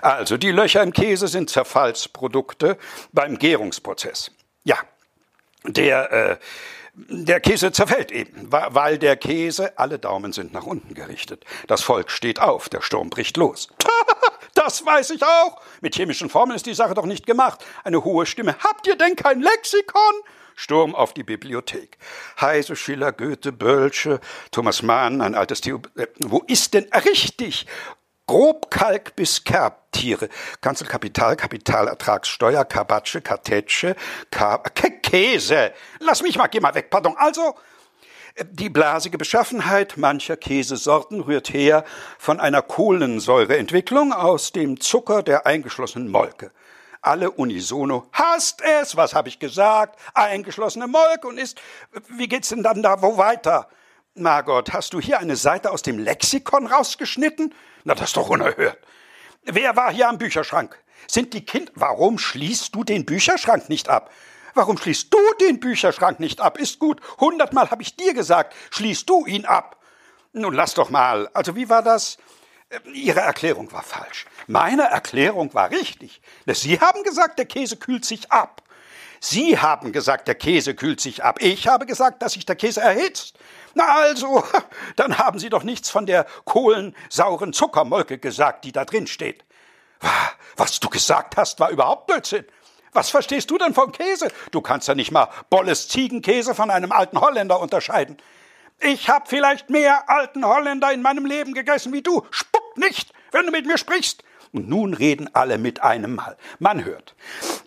Also 0.00 0.36
die 0.36 0.50
Löcher 0.50 0.82
im 0.82 0.92
Käse 0.92 1.28
sind 1.28 1.50
Zerfallsprodukte 1.50 2.78
beim 3.12 3.38
Gärungsprozess. 3.38 4.30
Ja, 4.64 4.76
der, 5.64 6.12
äh, 6.12 6.36
der 6.94 7.40
Käse 7.40 7.72
zerfällt 7.72 8.12
eben, 8.12 8.48
weil 8.50 8.98
der 8.98 9.16
Käse, 9.16 9.78
alle 9.78 9.98
Daumen 9.98 10.32
sind 10.32 10.52
nach 10.52 10.66
unten 10.66 10.94
gerichtet. 10.94 11.44
Das 11.66 11.82
Volk 11.82 12.10
steht 12.10 12.40
auf, 12.40 12.68
der 12.68 12.82
Sturm 12.82 13.10
bricht 13.10 13.36
los. 13.36 13.68
Das 14.54 14.84
weiß 14.84 15.10
ich 15.10 15.22
auch. 15.24 15.62
Mit 15.80 15.94
chemischen 15.94 16.28
Formeln 16.28 16.56
ist 16.56 16.66
die 16.66 16.74
Sache 16.74 16.92
doch 16.92 17.06
nicht 17.06 17.26
gemacht. 17.26 17.64
Eine 17.84 18.04
hohe 18.04 18.26
Stimme. 18.26 18.54
Habt 18.62 18.86
ihr 18.86 18.96
denn 18.96 19.16
kein 19.16 19.40
Lexikon? 19.40 20.12
Sturm 20.54 20.94
auf 20.94 21.14
die 21.14 21.22
Bibliothek. 21.22 21.96
Heise, 22.40 22.76
Schiller, 22.76 23.12
Goethe, 23.12 23.50
Bölsche, 23.50 24.20
Thomas 24.50 24.82
Mann, 24.82 25.22
ein 25.22 25.34
altes 25.34 25.62
Theo. 25.62 25.80
Äh, 25.96 26.06
wo 26.20 26.42
ist 26.46 26.74
denn 26.74 26.86
richtig? 26.92 27.66
Grobkalk 28.32 29.14
bis 29.14 29.44
Kerbtiere, 29.44 30.30
Kanzelkapital, 30.62 31.36
Kapitalertragssteuer, 31.36 32.64
Kabatsche, 32.64 33.20
Kartätsche, 33.20 33.94
Käse. 35.02 35.72
Lass 35.98 36.22
mich 36.22 36.38
mal, 36.38 36.46
geh 36.46 36.58
mal 36.58 36.74
weg, 36.74 36.88
pardon. 36.88 37.14
Also, 37.18 37.56
die 38.42 38.70
blasige 38.70 39.18
Beschaffenheit 39.18 39.98
mancher 39.98 40.38
Käsesorten 40.38 41.20
rührt 41.20 41.52
her 41.52 41.84
von 42.16 42.40
einer 42.40 42.62
Kohlensäureentwicklung 42.62 44.14
aus 44.14 44.50
dem 44.52 44.80
Zucker 44.80 45.22
der 45.22 45.44
eingeschlossenen 45.44 46.10
Molke. 46.10 46.52
Alle 47.02 47.32
unisono 47.32 48.06
hasst 48.12 48.62
es, 48.62 48.96
was 48.96 49.14
habe 49.14 49.28
ich 49.28 49.40
gesagt? 49.40 50.00
Eingeschlossene 50.14 50.86
Molke 50.86 51.28
und 51.28 51.36
ist, 51.36 51.60
wie 52.08 52.28
geht's 52.28 52.48
denn 52.48 52.62
dann 52.62 52.82
da 52.82 53.02
wo 53.02 53.18
weiter? 53.18 53.68
Margot, 54.14 54.74
hast 54.74 54.92
du 54.92 55.00
hier 55.00 55.20
eine 55.20 55.36
Seite 55.36 55.70
aus 55.70 55.80
dem 55.80 55.98
Lexikon 55.98 56.66
rausgeschnitten? 56.66 57.54
Na, 57.84 57.94
das 57.94 58.10
ist 58.10 58.16
doch 58.18 58.28
unerhört. 58.28 58.78
Wer 59.44 59.74
war 59.74 59.90
hier 59.90 60.08
am 60.08 60.18
Bücherschrank? 60.18 60.78
Sind 61.08 61.32
die 61.32 61.44
Kinder. 61.44 61.72
Warum 61.74 62.18
schließt 62.18 62.74
du 62.74 62.84
den 62.84 63.06
Bücherschrank 63.06 63.70
nicht 63.70 63.88
ab? 63.88 64.10
Warum 64.54 64.76
schließt 64.76 65.12
du 65.12 65.18
den 65.40 65.60
Bücherschrank 65.60 66.20
nicht 66.20 66.42
ab? 66.42 66.58
Ist 66.58 66.78
gut. 66.78 67.00
Hundertmal 67.20 67.70
habe 67.70 67.80
ich 67.80 67.96
dir 67.96 68.12
gesagt, 68.12 68.54
schließt 68.70 69.08
du 69.08 69.24
ihn 69.24 69.46
ab. 69.46 69.78
Nun 70.34 70.52
lass 70.52 70.74
doch 70.74 70.90
mal. 70.90 71.30
Also 71.32 71.56
wie 71.56 71.70
war 71.70 71.82
das? 71.82 72.18
Äh, 72.68 72.80
Ihre 72.90 73.20
Erklärung 73.20 73.72
war 73.72 73.82
falsch. 73.82 74.26
Meine 74.46 74.82
Erklärung 74.82 75.54
war 75.54 75.70
richtig. 75.70 76.20
Sie 76.46 76.78
haben 76.78 77.02
gesagt, 77.02 77.38
der 77.38 77.46
Käse 77.46 77.76
kühlt 77.78 78.04
sich 78.04 78.30
ab. 78.30 78.62
Sie 79.20 79.58
haben 79.58 79.92
gesagt, 79.92 80.28
der 80.28 80.34
Käse 80.34 80.74
kühlt 80.74 81.00
sich 81.00 81.24
ab. 81.24 81.40
Ich 81.40 81.68
habe 81.68 81.86
gesagt, 81.86 82.22
dass 82.22 82.32
sich 82.32 82.44
der 82.44 82.56
Käse 82.56 82.80
erhitzt. 82.80 83.38
Na 83.74 83.94
also, 83.94 84.44
dann 84.96 85.18
haben 85.18 85.38
Sie 85.38 85.48
doch 85.48 85.62
nichts 85.62 85.90
von 85.90 86.06
der 86.06 86.26
kohlensauren 86.44 87.52
Zuckermolke 87.52 88.18
gesagt, 88.18 88.64
die 88.64 88.72
da 88.72 88.84
drin 88.84 89.06
steht. 89.06 89.44
Was 90.56 90.80
du 90.80 90.88
gesagt 90.88 91.36
hast, 91.36 91.60
war 91.60 91.70
überhaupt 91.70 92.06
Blödsinn. 92.06 92.44
Was 92.92 93.08
verstehst 93.08 93.50
du 93.50 93.56
denn 93.56 93.72
vom 93.72 93.92
Käse? 93.92 94.28
Du 94.50 94.60
kannst 94.60 94.86
ja 94.88 94.94
nicht 94.94 95.12
mal 95.12 95.28
Bolles 95.48 95.88
Ziegenkäse 95.88 96.54
von 96.54 96.70
einem 96.70 96.92
alten 96.92 97.20
Holländer 97.20 97.58
unterscheiden. 97.60 98.18
Ich 98.80 99.08
hab 99.08 99.28
vielleicht 99.28 99.70
mehr 99.70 100.10
alten 100.10 100.44
Holländer 100.44 100.92
in 100.92 101.02
meinem 101.02 101.24
Leben 101.24 101.54
gegessen 101.54 101.92
wie 101.92 102.02
du. 102.02 102.26
Spuck 102.30 102.76
nicht, 102.76 103.12
wenn 103.30 103.46
du 103.46 103.52
mit 103.52 103.64
mir 103.64 103.78
sprichst. 103.78 104.24
Und 104.52 104.68
nun 104.68 104.92
reden 104.92 105.30
alle 105.32 105.56
mit 105.56 105.82
einem 105.82 106.14
Mal. 106.14 106.36
Man 106.58 106.84
hört. 106.84 107.14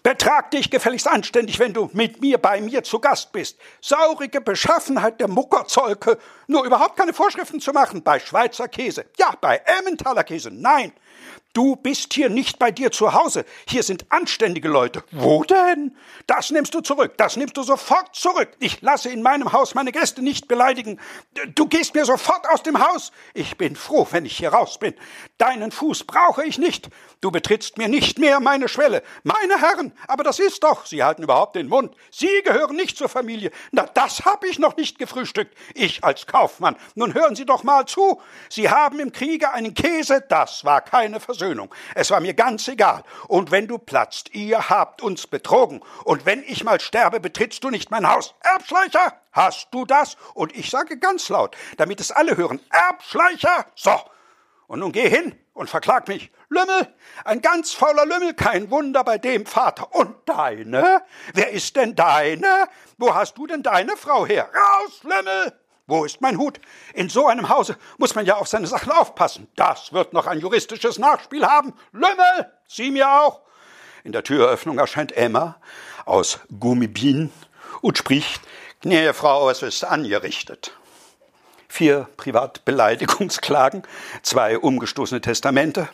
Betrag 0.04 0.52
dich 0.52 0.70
gefälligst 0.70 1.08
anständig, 1.08 1.58
wenn 1.58 1.74
du 1.74 1.90
mit 1.94 2.22
mir 2.22 2.38
bei 2.38 2.62
mir 2.62 2.84
zu 2.84 3.00
Gast 3.00 3.32
bist. 3.32 3.58
Saurige 3.82 4.40
Beschaffenheit 4.40 5.20
der 5.20 5.28
Muckerzolke. 5.28 6.20
Nur 6.46 6.64
überhaupt 6.64 6.96
keine 6.96 7.14
Vorschriften 7.14 7.60
zu 7.60 7.72
machen 7.72 8.04
bei 8.04 8.20
Schweizer 8.20 8.68
Käse. 8.68 9.06
Ja, 9.18 9.34
bei 9.42 9.62
Emmentaler 9.80 10.24
Käse. 10.24 10.52
Nein. 10.52 10.94
Du 11.56 11.78
bist 11.78 12.14
hier 12.14 12.28
nicht 12.28 12.60
bei 12.60 12.70
dir 12.70 12.92
zu 12.92 13.14
Hause. 13.14 13.46
Hier 13.66 13.82
sind 13.82 14.06
anständige 14.10 14.68
Leute. 14.68 15.06
Wo 15.12 15.42
denn? 15.46 15.96
Das 16.28 16.50
nimmst 16.50 16.74
du 16.74 16.82
zurück. 16.82 17.14
Das 17.16 17.38
nimmst 17.38 17.56
du 17.56 17.64
sofort 17.64 18.14
zurück. 18.14 18.50
Ich 18.60 18.82
lasse 18.82 19.08
in 19.08 19.22
meinem 19.22 19.54
Haus 19.54 19.74
meine 19.74 19.94
Gäste 19.94 20.22
nicht 20.22 20.50
beleidigen. 20.50 21.00
Du 21.56 21.66
gehst 21.68 21.96
mir 21.96 22.04
sofort 22.04 22.46
aus 22.50 22.62
dem 22.62 22.86
Haus. 22.86 23.14
Ich 23.34 23.56
bin 23.58 23.78
froh, 23.78 24.06
wenn 24.12 24.26
ich 24.26 24.36
hier 24.36 24.50
raus 24.50 24.78
bin. 24.80 24.96
Deinen 25.38 25.72
Fuß 25.72 26.04
brauche 26.04 26.44
ich 26.44 26.58
nicht. 26.58 26.90
Du 27.22 27.32
betrittst 27.32 27.78
mir 27.78 27.88
nicht 27.88 28.20
mehr 28.20 28.42
meine 28.42 28.68
Schwelle. 28.68 29.02
Meine 29.24 29.58
Herren, 29.62 29.94
aber 30.10 30.26
das 30.26 30.40
ist 30.40 30.62
doch. 30.62 30.86
Sie 30.86 31.06
halten 31.06 31.24
überhaupt 31.24 31.56
den 31.56 31.70
Mund. 31.70 31.96
Sie 32.12 32.42
gehören 32.44 32.76
nicht 32.76 32.98
zur 32.98 33.08
Familie. 33.08 33.52
Na, 33.72 33.86
das 33.94 34.26
habe 34.26 34.50
ich 34.50 34.60
noch 34.60 34.76
nicht 34.76 35.00
gefrühstückt. 35.00 35.58
Ich 35.74 36.04
als 36.04 36.28
Kaufmann. 36.28 36.76
Nun 36.96 37.14
hören 37.14 37.38
Sie 37.38 37.46
doch 37.46 37.64
mal 37.64 37.86
zu. 37.86 38.22
Sie 38.50 38.70
haben 38.70 39.00
im 39.00 39.14
Kriege 39.14 39.54
einen 39.54 39.74
Käse. 39.74 40.22
Das 40.28 40.66
war 40.66 40.82
keine 40.82 41.22
Versöhnung. 41.22 41.45
Versöhnung. 41.46 41.74
Es 41.94 42.10
war 42.10 42.20
mir 42.20 42.34
ganz 42.34 42.68
egal. 42.68 43.04
Und 43.28 43.52
wenn 43.52 43.68
du 43.68 43.78
platzt, 43.78 44.34
ihr 44.34 44.70
habt 44.70 45.04
uns 45.04 45.28
betrogen. 45.28 45.82
Und 46.04 46.26
wenn 46.26 46.44
ich 46.44 46.64
mal 46.64 46.80
sterbe, 46.80 47.20
betrittst 47.20 47.64
du 47.64 47.70
nicht 47.70 47.92
mein 47.92 48.10
Haus. 48.10 48.34
Erbschleicher, 48.42 49.14
hast 49.32 49.68
du 49.72 49.86
das? 49.86 50.18
Und 50.34 50.56
ich 50.56 50.72
sage 50.72 50.98
ganz 50.98 51.30
laut, 51.30 51.56
damit 51.78 52.00
es 52.00 52.12
alle 52.12 52.36
hören. 52.36 52.60
Erbschleicher! 52.72 53.68
So. 53.76 53.92
Und 54.68 54.80
nun 54.80 54.92
geh 54.92 55.08
hin 55.08 55.38
und 55.54 55.70
verklag 55.70 56.08
mich. 56.08 56.32
Lümmel, 56.50 56.94
ein 57.24 57.42
ganz 57.42 57.74
fauler 57.74 58.06
Lümmel, 58.06 58.34
kein 58.34 58.72
Wunder 58.72 59.04
bei 59.04 59.20
dem 59.20 59.46
Vater. 59.46 59.94
Und 59.94 60.16
deine? 60.26 61.04
Wer 61.34 61.52
ist 61.52 61.76
denn 61.76 61.96
deine? 61.96 62.68
Wo 62.98 63.14
hast 63.14 63.38
du 63.38 63.46
denn 63.46 63.62
deine 63.62 63.96
Frau 63.98 64.26
her? 64.26 64.50
Raus, 64.52 65.04
Lümmel! 65.04 65.54
Wo 65.88 66.04
ist 66.04 66.20
mein 66.22 66.38
Hut? 66.38 66.60
In 66.94 67.10
so 67.10 67.28
einem 67.28 67.50
Hause 67.50 67.78
muss 67.98 68.16
man 68.16 68.26
ja 68.26 68.38
auf 68.38 68.48
seine 68.48 68.66
Sachen 68.66 68.92
aufpassen. 68.92 69.48
Das 69.56 69.94
wird 69.94 70.14
noch 70.14 70.26
ein 70.26 70.40
juristisches 70.40 70.98
Nachspiel 70.98 71.46
haben. 71.46 71.74
Lümmel, 71.92 72.52
Sie 72.68 72.90
mir 72.90 73.10
auch. 73.22 73.42
In 74.04 74.12
der 74.12 74.24
Türöffnung 74.24 74.80
erscheint 74.80 75.12
Emma 75.12 75.58
aus 76.06 76.40
Gummibien 76.60 77.32
und 77.82 77.98
spricht, 77.98 78.42
Nee, 78.84 79.14
Frau, 79.14 79.50
es 79.50 79.64
ist 79.64 79.84
angerichtet. 79.84 80.72
Vier 81.68 82.08
Privatbeleidigungsklagen, 82.18 83.82
zwei 84.22 84.60
umgestoßene 84.60 85.22
Testamente, 85.22 85.90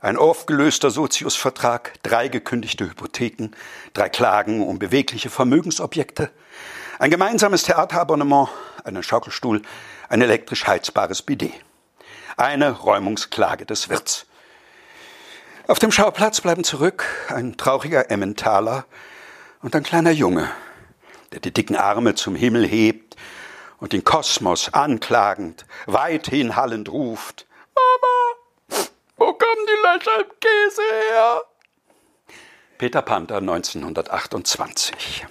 ein 0.00 0.16
aufgelöster 0.16 0.92
Soziusvertrag, 0.92 1.94
drei 2.04 2.28
gekündigte 2.28 2.84
Hypotheken, 2.84 3.50
drei 3.94 4.08
Klagen 4.08 4.62
um 4.62 4.78
bewegliche 4.78 5.28
Vermögensobjekte, 5.28 6.30
ein 7.00 7.10
gemeinsames 7.10 7.64
Theaterabonnement, 7.64 8.48
einen 8.84 9.02
Schaukelstuhl, 9.02 9.62
ein 10.08 10.22
elektrisch 10.22 10.66
heizbares 10.66 11.22
Bidet. 11.22 11.52
Eine 12.36 12.70
Räumungsklage 12.70 13.66
des 13.66 13.88
Wirts. 13.88 14.26
Auf 15.66 15.78
dem 15.78 15.90
Schauplatz 15.90 16.40
bleiben 16.40 16.62
zurück 16.62 17.06
ein 17.28 17.56
trauriger 17.56 18.10
Emmentaler 18.10 18.84
und 19.62 19.74
ein 19.74 19.82
kleiner 19.82 20.10
Junge, 20.10 20.50
der 21.32 21.40
die 21.40 21.52
dicken 21.52 21.76
Arme 21.76 22.14
zum 22.14 22.36
Himmel 22.36 22.66
hebt 22.66 23.16
und 23.78 23.92
den 23.92 24.04
Kosmos 24.04 24.74
anklagend, 24.74 25.64
weithin 25.86 26.54
hallend 26.54 26.90
ruft: 26.90 27.46
Mama, 27.74 28.84
wo 29.16 29.32
kommen 29.32 29.66
die 29.66 29.86
Löcher 29.86 30.20
im 30.20 30.40
Käse 30.40 30.82
her? 31.10 31.42
Peter 32.76 33.02
Panther 33.02 33.38
1928 33.38 35.26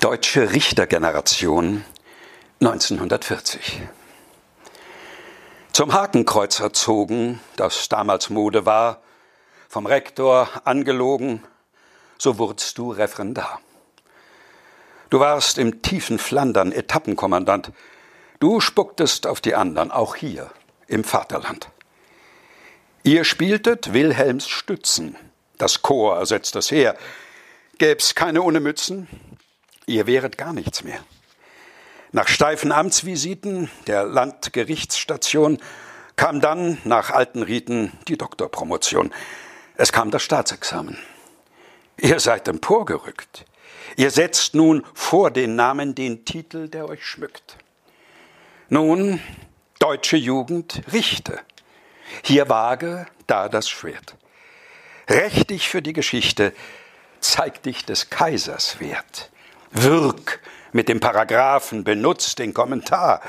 Deutsche 0.00 0.52
Richtergeneration 0.52 1.84
1940. 2.60 3.82
Zum 5.72 5.92
Hakenkreuzer 5.92 6.72
zogen, 6.72 7.40
das 7.56 7.88
damals 7.88 8.28
Mode 8.30 8.66
war, 8.66 9.02
vom 9.68 9.86
Rektor 9.86 10.48
angelogen, 10.64 11.42
so 12.18 12.38
wurdst 12.38 12.78
du 12.78 12.92
Referendar. 12.92 13.60
Du 15.10 15.20
warst 15.20 15.58
im 15.58 15.80
tiefen 15.80 16.18
Flandern 16.18 16.72
Etappenkommandant. 16.72 17.72
Du 18.38 18.60
spucktest 18.60 19.26
auf 19.26 19.40
die 19.40 19.54
anderen, 19.54 19.90
auch 19.90 20.14
hier 20.14 20.50
im 20.88 21.04
Vaterland. 21.04 21.68
Ihr 23.02 23.24
spieltet 23.24 23.92
Wilhelms 23.92 24.48
Stützen. 24.48 25.16
Das 25.58 25.82
Chor 25.82 26.16
ersetzt 26.16 26.54
das 26.54 26.70
Heer. 26.70 26.96
Gäb's 27.78 28.14
keine 28.14 28.42
ohne 28.42 28.60
Mützen, 28.60 29.08
ihr 29.90 30.06
wäret 30.06 30.38
gar 30.38 30.52
nichts 30.52 30.84
mehr. 30.84 31.00
Nach 32.12 32.28
steifen 32.28 32.72
Amtsvisiten 32.72 33.70
der 33.86 34.04
Landgerichtsstation 34.04 35.58
kam 36.16 36.40
dann 36.40 36.78
nach 36.84 37.10
alten 37.10 37.42
Riten 37.42 37.92
die 38.08 38.18
Doktorpromotion. 38.18 39.12
Es 39.76 39.92
kam 39.92 40.10
das 40.10 40.22
Staatsexamen. 40.22 40.98
Ihr 41.98 42.20
seid 42.20 42.48
emporgerückt. 42.48 43.44
Ihr 43.96 44.10
setzt 44.10 44.54
nun 44.54 44.84
vor 44.94 45.30
den 45.30 45.56
Namen 45.56 45.94
den 45.94 46.24
Titel, 46.24 46.68
der 46.68 46.88
euch 46.88 47.04
schmückt. 47.04 47.56
Nun, 48.68 49.20
deutsche 49.78 50.16
Jugend, 50.16 50.82
richte. 50.92 51.40
Hier 52.22 52.48
wage, 52.48 53.06
da 53.26 53.48
das 53.48 53.68
Schwert. 53.68 54.16
Recht 55.08 55.50
für 55.62 55.82
die 55.82 55.92
Geschichte, 55.92 56.52
zeig 57.20 57.62
dich 57.62 57.84
des 57.84 58.10
Kaisers 58.10 58.80
wert. 58.80 59.30
Wirk 59.72 60.40
mit 60.72 60.88
dem 60.88 61.00
Paragraphen, 61.00 61.84
benutzt 61.84 62.38
den 62.38 62.54
Kommentar. 62.54 63.20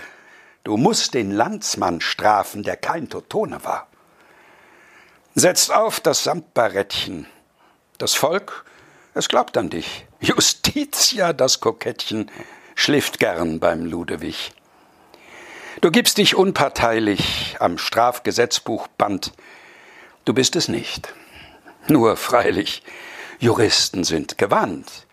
Du 0.64 0.78
musst 0.78 1.14
den 1.14 1.32
Landsmann 1.32 2.02
strafen, 2.02 2.64
der 2.64 2.78
kein 2.78 3.10
Totone 3.10 3.64
war. 3.64 3.88
Setzt 5.36 5.72
auf 5.72 6.00
das 6.00 6.24
Samtbarettchen. 6.24 7.26
Das 7.98 8.16
Volk, 8.16 8.66
es 9.14 9.28
glaubt 9.28 9.58
an 9.58 9.70
dich. 9.70 10.06
Justitia, 10.20 11.34
das 11.34 11.60
Kokettchen, 11.60 12.30
schläft 12.76 13.20
gern 13.20 13.60
beim 13.60 13.86
Ludewig. 13.86 14.52
Du 15.82 15.90
gibst 15.90 16.18
dich 16.18 16.36
unparteilich 16.36 17.56
am 17.60 17.78
Strafgesetzbuchband. 17.78 19.32
Du 20.26 20.34
bist 20.34 20.56
es 20.56 20.68
nicht. 20.68 21.14
Nur 21.88 22.18
freilich, 22.18 22.84
Juristen 23.40 24.04
sind 24.04 24.38
gewandt. 24.38 25.08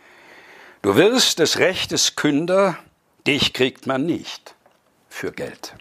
Du 0.81 0.95
wirst 0.95 1.41
des 1.41 1.59
Rechtes 1.59 2.15
Künder, 2.15 2.79
dich 3.27 3.53
kriegt 3.53 3.89
man 3.89 4.07
nicht 4.07 4.55
für 5.09 5.33
Geld. 5.33 5.75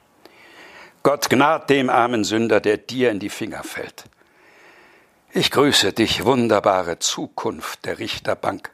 Gott 1.03 1.29
gnad 1.29 1.69
dem 1.69 1.91
armen 1.91 2.23
Sünder, 2.23 2.59
der 2.59 2.77
dir 2.77 3.11
in 3.11 3.19
die 3.19 3.29
Finger 3.29 3.63
fällt. 3.63 4.05
Ich 5.31 5.51
grüße 5.51 5.93
dich, 5.93 6.25
wunderbare 6.25 6.97
Zukunft 6.97 7.85
der 7.85 7.99
Richterbank. 7.99 8.71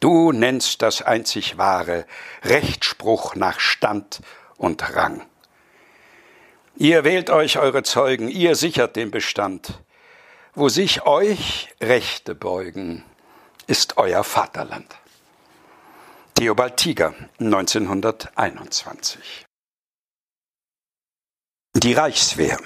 Du 0.00 0.32
nennst 0.32 0.80
das 0.80 1.02
einzig 1.02 1.58
wahre 1.58 2.06
Rechtsspruch 2.44 3.34
nach 3.34 3.60
Stand 3.60 4.20
und 4.56 4.96
Rang. 4.96 5.22
Ihr 6.76 7.04
wählt 7.04 7.28
euch 7.28 7.58
eure 7.58 7.82
Zeugen, 7.82 8.28
ihr 8.28 8.56
sichert 8.56 8.96
den 8.96 9.10
Bestand. 9.10 9.80
Wo 10.54 10.70
sich 10.70 11.04
euch 11.04 11.68
Rechte 11.80 12.34
beugen, 12.34 13.04
ist 13.66 13.98
euer 13.98 14.24
Vaterland. 14.24 15.01
Theobald 16.42 16.76
Tiger, 16.76 17.14
1921. 17.38 19.46
Die 21.76 21.92
Reichswehr. 21.92 22.58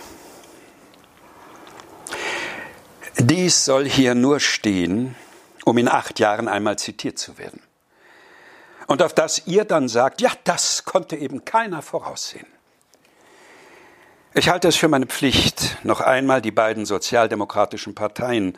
Dies 3.18 3.66
soll 3.66 3.86
hier 3.86 4.14
nur 4.14 4.40
stehen, 4.40 5.14
um 5.66 5.76
in 5.76 5.88
acht 5.88 6.18
Jahren 6.20 6.48
einmal 6.48 6.78
zitiert 6.78 7.18
zu 7.18 7.36
werden. 7.36 7.60
Und 8.86 9.02
auf 9.02 9.12
das 9.12 9.46
ihr 9.46 9.66
dann 9.66 9.90
sagt, 9.90 10.22
ja, 10.22 10.32
das 10.44 10.86
konnte 10.86 11.16
eben 11.16 11.44
keiner 11.44 11.82
voraussehen. 11.82 12.46
Ich 14.32 14.48
halte 14.48 14.68
es 14.68 14.76
für 14.76 14.88
meine 14.88 15.04
Pflicht, 15.04 15.76
noch 15.82 16.00
einmal 16.00 16.40
die 16.40 16.50
beiden 16.50 16.86
sozialdemokratischen 16.86 17.94
Parteien 17.94 18.56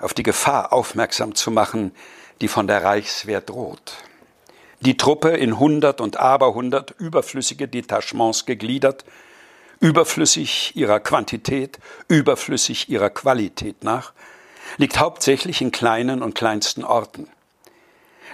auf 0.00 0.12
die 0.12 0.24
Gefahr 0.24 0.72
aufmerksam 0.72 1.36
zu 1.36 1.52
machen, 1.52 1.94
die 2.40 2.48
von 2.48 2.66
der 2.66 2.82
Reichswehr 2.82 3.40
droht. 3.40 3.98
Die 4.80 4.96
Truppe 4.96 5.30
in 5.30 5.58
hundert 5.58 6.00
und 6.00 6.18
aberhundert 6.18 6.94
überflüssige 6.98 7.68
Detachements 7.68 8.46
gegliedert, 8.46 9.04
überflüssig 9.80 10.74
ihrer 10.76 11.00
Quantität, 11.00 11.78
überflüssig 12.08 12.88
ihrer 12.88 13.10
Qualität 13.10 13.84
nach, 13.84 14.12
liegt 14.76 14.98
hauptsächlich 14.98 15.62
in 15.62 15.72
kleinen 15.72 16.22
und 16.22 16.34
kleinsten 16.34 16.84
Orten, 16.84 17.28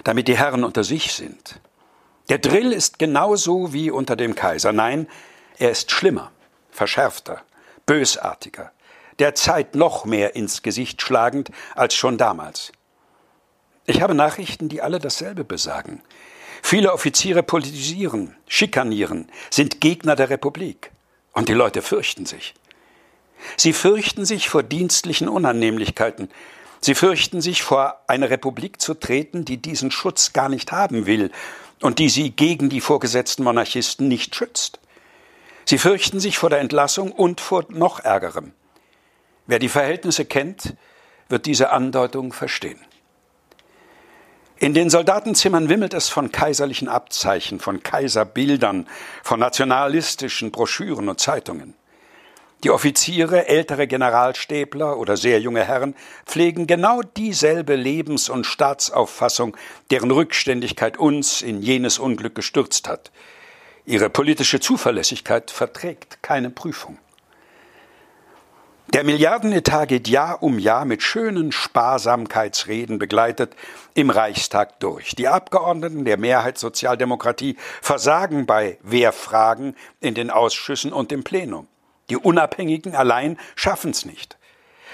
damit 0.03 0.27
die 0.27 0.37
Herren 0.37 0.63
unter 0.63 0.83
sich 0.83 1.13
sind. 1.13 1.59
Der 2.29 2.37
Drill 2.37 2.71
ist 2.71 2.99
genauso 2.99 3.73
wie 3.73 3.91
unter 3.91 4.15
dem 4.15 4.35
Kaiser. 4.35 4.71
Nein, 4.71 5.07
er 5.57 5.71
ist 5.71 5.91
schlimmer, 5.91 6.31
verschärfter, 6.71 7.41
bösartiger, 7.85 8.71
der 9.19 9.35
Zeit 9.35 9.75
noch 9.75 10.05
mehr 10.05 10.35
ins 10.35 10.61
Gesicht 10.61 11.01
schlagend 11.01 11.51
als 11.75 11.93
schon 11.95 12.17
damals. 12.17 12.71
Ich 13.85 14.01
habe 14.01 14.15
Nachrichten, 14.15 14.69
die 14.69 14.81
alle 14.81 14.99
dasselbe 14.99 15.43
besagen. 15.43 16.01
Viele 16.65 16.93
Offiziere 16.93 17.43
politisieren, 17.43 18.35
schikanieren, 18.47 19.27
sind 19.49 19.81
Gegner 19.81 20.15
der 20.15 20.29
Republik. 20.29 20.91
Und 21.33 21.49
die 21.49 21.53
Leute 21.53 21.81
fürchten 21.81 22.25
sich. 22.25 22.55
Sie 23.57 23.73
fürchten 23.73 24.23
sich 24.23 24.47
vor 24.47 24.63
dienstlichen 24.63 25.27
Unannehmlichkeiten. 25.27 26.29
Sie 26.79 26.95
fürchten 26.95 27.41
sich 27.41 27.61
vor 27.63 27.99
eine 28.07 28.29
Republik 28.29 28.79
zu 28.79 28.93
treten, 28.93 29.43
die 29.43 29.57
diesen 29.57 29.91
Schutz 29.91 30.31
gar 30.31 30.47
nicht 30.47 30.71
haben 30.71 31.05
will 31.05 31.31
und 31.81 31.99
die 31.99 32.09
sie 32.09 32.31
gegen 32.31 32.69
die 32.69 32.81
vorgesetzten 32.81 33.43
Monarchisten 33.43 34.07
nicht 34.07 34.33
schützt. 34.33 34.79
Sie 35.65 35.77
fürchten 35.77 36.21
sich 36.21 36.37
vor 36.37 36.49
der 36.49 36.59
Entlassung 36.59 37.11
und 37.11 37.41
vor 37.41 37.65
noch 37.69 37.99
Ärgerem. 37.99 38.53
Wer 39.47 39.59
die 39.59 39.69
Verhältnisse 39.69 40.23
kennt, 40.23 40.75
wird 41.27 41.45
diese 41.45 41.71
Andeutung 41.71 42.31
verstehen. 42.31 42.79
In 44.63 44.73
den 44.73 44.89
Soldatenzimmern 44.89 45.67
wimmelt 45.67 45.93
es 45.93 46.07
von 46.07 46.31
kaiserlichen 46.31 46.87
Abzeichen, 46.87 47.59
von 47.59 47.83
Kaiserbildern, 47.83 48.87
von 49.21 49.37
nationalistischen 49.37 50.51
Broschüren 50.51 51.09
und 51.09 51.19
Zeitungen. 51.19 51.73
Die 52.63 52.69
Offiziere, 52.69 53.49
ältere 53.49 53.87
Generalstäbler 53.87 54.97
oder 54.97 55.17
sehr 55.17 55.41
junge 55.41 55.65
Herren 55.65 55.95
pflegen 56.25 56.65
genau 56.65 57.01
dieselbe 57.01 57.75
Lebens- 57.75 58.29
und 58.29 58.45
Staatsauffassung, 58.45 59.57
deren 59.91 60.11
Rückständigkeit 60.11 60.95
uns 60.95 61.41
in 61.41 61.61
jenes 61.61 61.99
Unglück 61.99 62.33
gestürzt 62.33 62.87
hat. 62.87 63.11
Ihre 63.85 64.09
politische 64.09 64.61
Zuverlässigkeit 64.61 65.51
verträgt 65.51 66.23
keine 66.23 66.49
Prüfung. 66.49 66.97
Der 68.87 69.03
Milliardenetat 69.03 69.89
geht 69.89 70.07
Jahr 70.07 70.43
um 70.43 70.59
Jahr 70.59 70.85
mit 70.85 71.01
schönen 71.01 71.51
Sparsamkeitsreden 71.51 72.99
begleitet 72.99 73.55
im 73.95 74.09
Reichstag 74.09 74.79
durch. 74.81 75.15
Die 75.15 75.27
Abgeordneten 75.27 76.05
der 76.05 76.17
Mehrheitssozialdemokratie 76.17 77.55
versagen 77.81 78.45
bei 78.45 78.77
Wehrfragen 78.83 79.75
in 79.99 80.13
den 80.13 80.29
Ausschüssen 80.29 80.91
und 80.91 81.11
im 81.11 81.23
Plenum. 81.23 81.67
Die 82.09 82.17
Unabhängigen 82.17 82.93
allein 82.93 83.39
schaffen 83.55 83.91
es 83.91 84.05
nicht. 84.05 84.37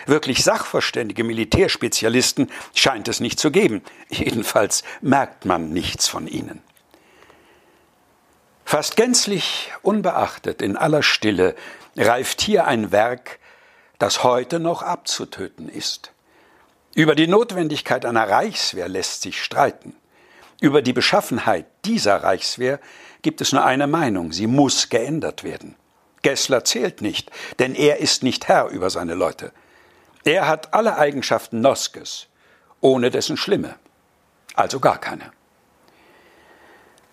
Wirklich 0.05 0.43
sachverständige 0.43 1.24
Militärspezialisten 1.24 2.50
scheint 2.74 3.08
es 3.08 3.19
nicht 3.19 3.39
zu 3.39 3.51
geben. 3.51 3.81
Jedenfalls 4.10 4.84
merkt 5.01 5.46
man 5.46 5.74
nichts 5.74 6.08
von 6.08 6.27
ihnen. 6.27 6.62
Fast 8.63 8.96
gänzlich 8.96 9.72
unbeachtet 9.81 10.62
in 10.62 10.77
aller 10.77 11.01
Stille 11.01 11.55
reift 11.98 12.39
hier 12.39 12.67
ein 12.67 12.91
Werk, 12.91 13.39
das 14.00 14.24
heute 14.24 14.60
noch 14.60 14.82
abzutöten 14.82 15.70
ist. 15.70 16.12
Über 16.96 17.15
die 17.15 17.27
Notwendigkeit 17.27 18.06
einer 18.06 18.27
Reichswehr 18.27 18.88
lässt 18.89 19.22
sich 19.22 19.44
streiten. 19.44 19.96
Über 20.62 20.82
die 20.82 20.94
Beschaffenheit 20.94 21.65
dieser 21.86 22.24
Reichswehr 22.24 22.79
gibt 23.22 23.41
es 23.41 23.51
nur 23.51 23.63
eine 23.63 23.88
Meinung, 23.88 24.32
sie 24.32 24.48
muss 24.48 24.89
geändert 24.89 25.44
werden. 25.44 25.75
Gessler 26.22 26.65
zählt 26.65 27.01
nicht, 27.01 27.32
denn 27.60 27.75
er 27.75 27.98
ist 27.98 28.24
nicht 28.24 28.48
Herr 28.48 28.68
über 28.68 28.90
seine 28.90 29.14
Leute. 29.14 29.51
Er 30.25 30.48
hat 30.48 30.74
alle 30.74 30.98
Eigenschaften 30.98 31.62
Noskes, 31.62 32.27
ohne 32.81 33.09
dessen 33.09 33.38
Schlimme, 33.38 33.75
also 34.55 34.79
gar 34.79 34.98
keine. 34.98 35.31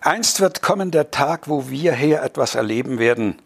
Einst 0.01 0.41
wird 0.41 0.61
kommen 0.61 0.91
der 0.91 1.11
Tag, 1.11 1.47
wo 1.47 1.69
wir 1.69 1.93
hier 1.93 2.21
etwas 2.21 2.55
erleben 2.55 2.99
werden, 2.99 3.41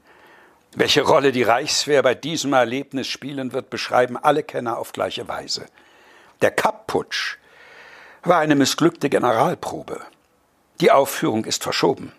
welche 0.74 1.02
Rolle 1.02 1.32
die 1.32 1.44
Reichswehr 1.44 2.02
bei 2.02 2.16
diesem 2.16 2.54
Erlebnis 2.54 3.08
spielen 3.08 3.52
wird, 3.54 3.70
beschreiben 3.70 4.18
alle 4.18 4.44
Kenner 4.44 4.78
auf 4.78 4.94
gleiche 4.94 5.28
Weise. 5.28 5.66
Der 6.42 6.52
Kapp-Putsch 6.52 7.38
war 8.24 8.40
eine 8.40 8.56
missglückte 8.56 9.10
Generalprobe. 9.10 10.02
Die 10.80 10.92
Aufführung 10.92 11.46
ist 11.46 11.64
verschoben. 11.64 12.14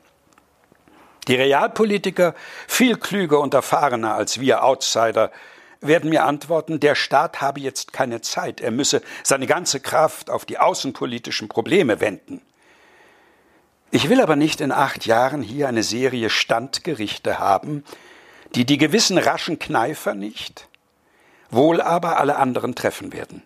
Die 1.28 1.34
Realpolitiker, 1.34 2.34
viel 2.66 2.96
klüger 2.96 3.40
und 3.40 3.54
erfahrener 3.54 4.14
als 4.14 4.40
wir 4.40 4.64
Outsider, 4.64 5.30
werden 5.80 6.10
mir 6.10 6.24
antworten, 6.24 6.78
der 6.78 6.94
Staat 6.94 7.40
habe 7.40 7.60
jetzt 7.60 7.92
keine 7.92 8.20
Zeit, 8.20 8.60
er 8.60 8.70
müsse 8.70 9.02
seine 9.24 9.46
ganze 9.46 9.80
Kraft 9.80 10.30
auf 10.30 10.44
die 10.44 10.58
außenpolitischen 10.58 11.48
Probleme 11.48 12.00
wenden. 12.00 12.42
Ich 13.90 14.08
will 14.08 14.20
aber 14.20 14.36
nicht 14.36 14.60
in 14.60 14.72
acht 14.72 15.06
Jahren 15.06 15.42
hier 15.42 15.68
eine 15.68 15.82
Serie 15.82 16.30
Standgerichte 16.30 17.38
haben, 17.38 17.84
die 18.54 18.64
die 18.64 18.78
gewissen 18.78 19.18
raschen 19.18 19.58
Kneifer 19.58 20.14
nicht, 20.14 20.68
wohl 21.50 21.80
aber 21.80 22.18
alle 22.18 22.36
anderen 22.36 22.74
treffen 22.74 23.12
werden. 23.12 23.42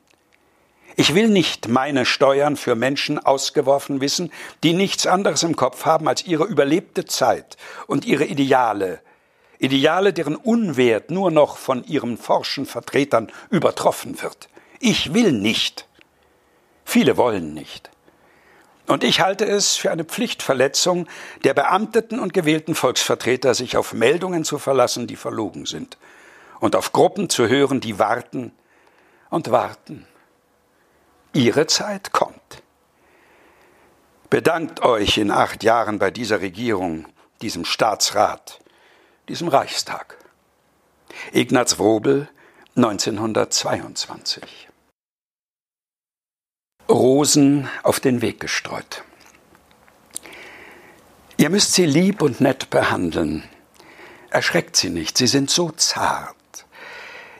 Ich 0.99 1.14
will 1.14 1.29
nicht 1.29 1.69
meine 1.69 2.07
Steuern 2.07 2.57
für 2.57 2.75
Menschen 2.75 3.19
ausgeworfen 3.19 4.01
wissen, 4.01 4.33
die 4.62 4.73
nichts 4.73 5.07
anderes 5.07 5.42
im 5.42 5.55
Kopf 5.55 5.85
haben 5.85 6.09
als 6.09 6.27
ihre 6.27 6.45
überlebte 6.45 7.05
Zeit 7.05 7.57
und 7.87 8.07
ihre 8.07 8.25
Ideale, 8.25 9.01
Ideale, 9.59 10.12
deren 10.12 10.37
Unwert 10.37 11.11
nur 11.11 11.31
noch 11.31 11.57
von 11.57 11.85
ihren 11.85 12.19
forschen 12.19 12.66
Vertretern 12.66 13.33
übertroffen 13.51 14.21
wird. 14.23 14.49
Ich 14.81 15.14
will 15.14 15.33
nicht. 15.33 15.87
Viele 16.85 17.16
wollen 17.16 17.55
nicht. 17.55 17.90
Und 18.87 19.03
ich 19.03 19.20
halte 19.20 19.44
es 19.44 19.77
für 19.77 19.90
eine 19.90 20.05
Pflichtverletzung 20.05 21.09
der 21.44 21.55
beamteten 21.55 22.20
und 22.20 22.33
gewählten 22.33 22.75
Volksvertreter, 22.75 23.55
sich 23.55 23.77
auf 23.77 23.92
Meldungen 23.92 24.44
zu 24.44 24.59
verlassen, 24.59 25.07
die 25.07 25.16
verlogen 25.16 25.66
sind, 25.66 25.99
und 26.61 26.77
auf 26.77 26.92
Gruppen 26.92 27.29
zu 27.29 27.49
hören, 27.49 27.81
die 27.81 27.99
warten 27.99 28.53
und 29.29 29.51
warten. 29.51 30.07
Ihre 31.33 31.66
Zeit 31.66 32.12
kommt. 32.12 32.62
Bedankt 34.31 34.83
euch 34.83 35.18
in 35.18 35.31
acht 35.31 35.64
Jahren 35.64 35.99
bei 35.99 36.11
dieser 36.11 36.40
Regierung, 36.40 37.07
diesem 37.42 37.64
Staatsrat, 37.64 38.61
diesem 39.29 39.49
Reichstag. 39.49 40.16
Ignaz 41.33 41.79
Wrobel, 41.79 42.29
1922 42.77 44.68
Rosen 46.88 47.68
auf 47.83 47.99
den 47.99 48.22
Weg 48.22 48.38
gestreut. 48.40 49.03
Ihr 51.37 51.51
müsst 51.51 51.75
sie 51.75 51.85
lieb 51.85 52.22
und 52.22 52.40
nett 52.40 52.70
behandeln. 52.70 53.42
Erschreckt 54.31 54.77
sie 54.77 54.90
nicht, 54.90 55.18
sie 55.18 55.27
sind 55.27 55.51
so 55.51 55.70
zart. 55.70 56.37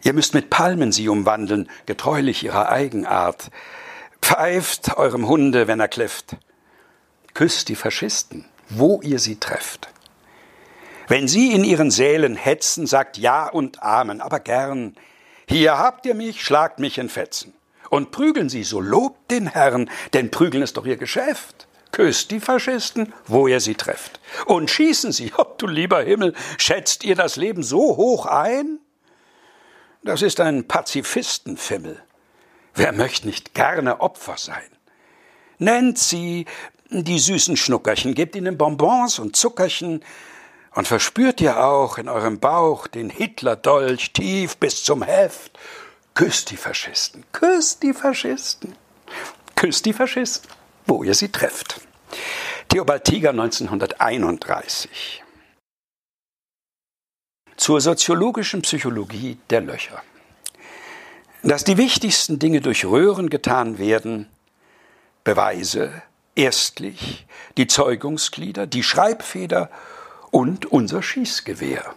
Ihr 0.02 0.12
müsst 0.12 0.35
mit 0.35 0.50
Palmen 0.50 0.92
sie 0.92 1.09
umwandeln, 1.09 1.70
getreulich 1.87 2.44
ihrer 2.44 2.68
Eigenart. 2.70 3.50
Pfeift 4.20 4.96
eurem 4.96 5.28
Hunde, 5.28 5.68
wenn 5.68 5.80
er 5.80 5.88
kläfft. 5.88 6.37
Küsst 7.32 7.68
die 7.68 7.76
Faschisten, 7.76 8.44
wo 8.68 9.00
ihr 9.02 9.18
sie 9.18 9.37
trefft. 9.37 9.88
Wenn 11.09 11.28
sie 11.28 11.52
in 11.52 11.62
ihren 11.62 11.90
Sälen 11.92 12.35
hetzen, 12.35 12.87
sagt 12.87 13.16
Ja 13.16 13.48
und 13.48 13.82
Amen, 13.82 14.20
aber 14.20 14.40
gern. 14.40 14.96
Hier 15.48 15.78
habt 15.78 16.04
ihr 16.06 16.14
mich, 16.14 16.42
schlagt 16.42 16.80
mich 16.80 16.98
in 16.98 17.09
Fetzen. 17.09 17.52
Und 17.90 18.11
prügeln 18.11 18.49
Sie, 18.49 18.64
so 18.64 18.81
lobt 18.81 19.31
den 19.31 19.46
Herrn, 19.46 19.90
denn 20.12 20.31
prügeln 20.31 20.62
ist 20.62 20.77
doch 20.77 20.87
Ihr 20.87 20.96
Geschäft. 20.96 21.66
Küsst 21.92 22.31
die 22.31 22.40
Faschisten, 22.40 23.14
wo 23.27 23.49
ihr 23.49 23.61
sie 23.61 23.75
trefft. 23.75 24.20
Und 24.44 24.70
schießen 24.70 25.12
Sie, 25.12 25.33
oh 25.38 25.46
du 25.57 25.66
lieber 25.66 26.03
Himmel, 26.03 26.35
schätzt 26.59 27.05
ihr 27.05 27.14
das 27.14 27.37
Leben 27.37 27.62
so 27.62 27.96
hoch 27.96 28.27
ein? 28.27 28.81
Das 30.03 30.22
ist 30.22 30.40
ein 30.40 30.68
Pazifistenfimmel. 30.68 32.03
Wer 32.75 32.92
möchte 32.92 33.27
nicht 33.27 33.55
gerne 33.55 34.01
Opfer 34.01 34.37
sein? 34.37 34.68
Nennt 35.59 35.99
sie 35.99 36.44
die 36.90 37.18
süßen 37.18 37.57
Schnuckerchen, 37.57 38.14
gebt 38.14 38.37
ihnen 38.37 38.59
Bonbons 38.59 39.18
und 39.18 39.35
Zuckerchen 39.35 40.05
und 40.75 40.87
verspürt 40.87 41.40
ihr 41.40 41.64
auch 41.64 41.96
in 41.96 42.09
eurem 42.09 42.38
Bauch 42.38 42.87
den 42.87 43.09
Hitlerdolch 43.09 44.12
tief 44.12 44.59
bis 44.59 44.85
zum 44.85 45.03
Heft 45.03 45.59
Küsst 46.16 46.50
die 46.50 46.57
Faschisten, 46.57 47.24
küsst 47.31 47.85
die 47.85 47.92
Faschisten, 47.92 48.74
küsst 49.55 49.87
die 49.87 49.92
Faschisten, 49.92 50.50
wo 50.87 51.05
ihr 51.05 51.14
sie 51.14 51.29
trefft. 51.29 51.81
Theobald 52.68 53.05
Tiger 53.05 53.31
1931. 53.31 55.22
Zur 57.57 57.81
soziologischen 57.81 58.62
Psychologie 58.62 59.38
der 59.50 59.61
Löcher. 59.61 60.02
Dass 61.44 61.62
die 61.62 61.76
wichtigsten 61.76 62.40
Dinge 62.40 62.61
durch 62.61 62.85
Röhren 62.85 63.31
getan 63.31 63.79
werden, 63.79 64.29
Beweise 65.22 66.02
Erstlich 66.37 67.26
die 67.57 67.66
Zeugungsglieder, 67.66 68.66
die 68.66 68.83
Schreibfeder 68.83 69.70
und 70.31 70.66
unser 70.66 71.02
Schießgewehr. 71.02 71.94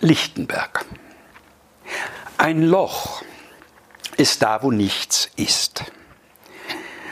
Lichtenberg. 0.00 0.86
Ein 2.40 2.62
Loch 2.62 3.22
ist 4.16 4.42
da, 4.42 4.62
wo 4.62 4.70
nichts 4.70 5.28
ist. 5.34 5.82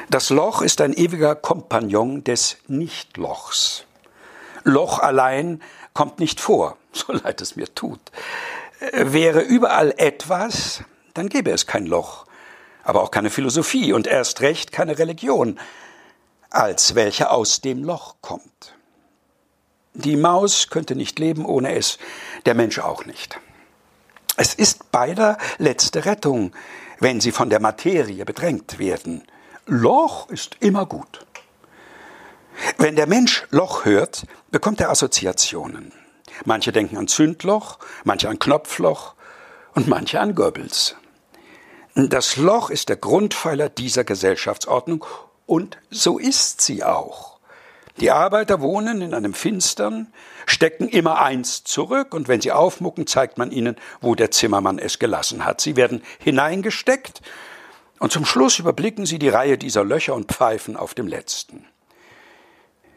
Das 0.08 0.30
Loch 0.30 0.62
ist 0.62 0.80
ein 0.80 0.92
ewiger 0.92 1.34
Kompagnon 1.34 2.22
des 2.22 2.58
Nichtlochs. 2.68 3.86
Loch 4.62 5.00
allein 5.00 5.60
kommt 5.94 6.20
nicht 6.20 6.38
vor, 6.38 6.76
so 6.92 7.12
leid 7.12 7.40
es 7.40 7.56
mir 7.56 7.74
tut. 7.74 7.98
Wäre 8.92 9.40
überall 9.40 9.94
etwas, 9.96 10.84
dann 11.12 11.28
gäbe 11.28 11.50
es 11.50 11.66
kein 11.66 11.86
Loch, 11.86 12.26
aber 12.84 13.02
auch 13.02 13.10
keine 13.10 13.30
Philosophie 13.30 13.92
und 13.92 14.06
erst 14.06 14.42
recht 14.42 14.70
keine 14.70 14.96
Religion, 14.96 15.58
als 16.50 16.94
welche 16.94 17.30
aus 17.30 17.60
dem 17.60 17.82
Loch 17.82 18.14
kommt. 18.20 18.76
Die 19.92 20.16
Maus 20.16 20.68
könnte 20.68 20.94
nicht 20.94 21.18
leben 21.18 21.44
ohne 21.44 21.74
es, 21.74 21.98
der 22.44 22.54
Mensch 22.54 22.78
auch 22.78 23.06
nicht. 23.06 23.40
Es 24.36 24.54
ist 24.54 24.90
beider 24.92 25.38
letzte 25.58 26.04
Rettung, 26.04 26.52
wenn 27.00 27.20
sie 27.20 27.32
von 27.32 27.50
der 27.50 27.60
Materie 27.60 28.24
bedrängt 28.24 28.78
werden. 28.78 29.22
Loch 29.66 30.28
ist 30.28 30.56
immer 30.60 30.86
gut. 30.86 31.26
Wenn 32.78 32.96
der 32.96 33.06
Mensch 33.06 33.46
Loch 33.50 33.84
hört, 33.84 34.26
bekommt 34.50 34.80
er 34.80 34.90
Assoziationen. 34.90 35.92
Manche 36.44 36.72
denken 36.72 36.96
an 36.96 37.08
Zündloch, 37.08 37.78
manche 38.04 38.28
an 38.28 38.38
Knopfloch 38.38 39.14
und 39.74 39.88
manche 39.88 40.20
an 40.20 40.34
Goebbels. 40.34 40.96
Das 41.94 42.36
Loch 42.36 42.68
ist 42.68 42.90
der 42.90 42.96
Grundpfeiler 42.96 43.70
dieser 43.70 44.04
Gesellschaftsordnung 44.04 45.04
und 45.46 45.78
so 45.90 46.18
ist 46.18 46.60
sie 46.60 46.84
auch. 46.84 47.38
Die 47.98 48.10
Arbeiter 48.10 48.60
wohnen 48.60 49.00
in 49.00 49.14
einem 49.14 49.32
finstern, 49.32 50.12
stecken 50.46 50.88
immer 50.88 51.20
eins 51.20 51.64
zurück 51.64 52.14
und 52.14 52.28
wenn 52.28 52.40
sie 52.40 52.52
aufmucken, 52.52 53.06
zeigt 53.06 53.36
man 53.36 53.50
ihnen, 53.50 53.76
wo 54.00 54.14
der 54.14 54.30
Zimmermann 54.30 54.78
es 54.78 54.98
gelassen 54.98 55.44
hat. 55.44 55.60
Sie 55.60 55.76
werden 55.76 56.02
hineingesteckt 56.18 57.20
und 57.98 58.12
zum 58.12 58.24
Schluss 58.24 58.58
überblicken 58.58 59.04
sie 59.04 59.18
die 59.18 59.28
Reihe 59.28 59.58
dieser 59.58 59.84
Löcher 59.84 60.14
und 60.14 60.32
pfeifen 60.32 60.76
auf 60.76 60.94
dem 60.94 61.08
letzten. 61.08 61.66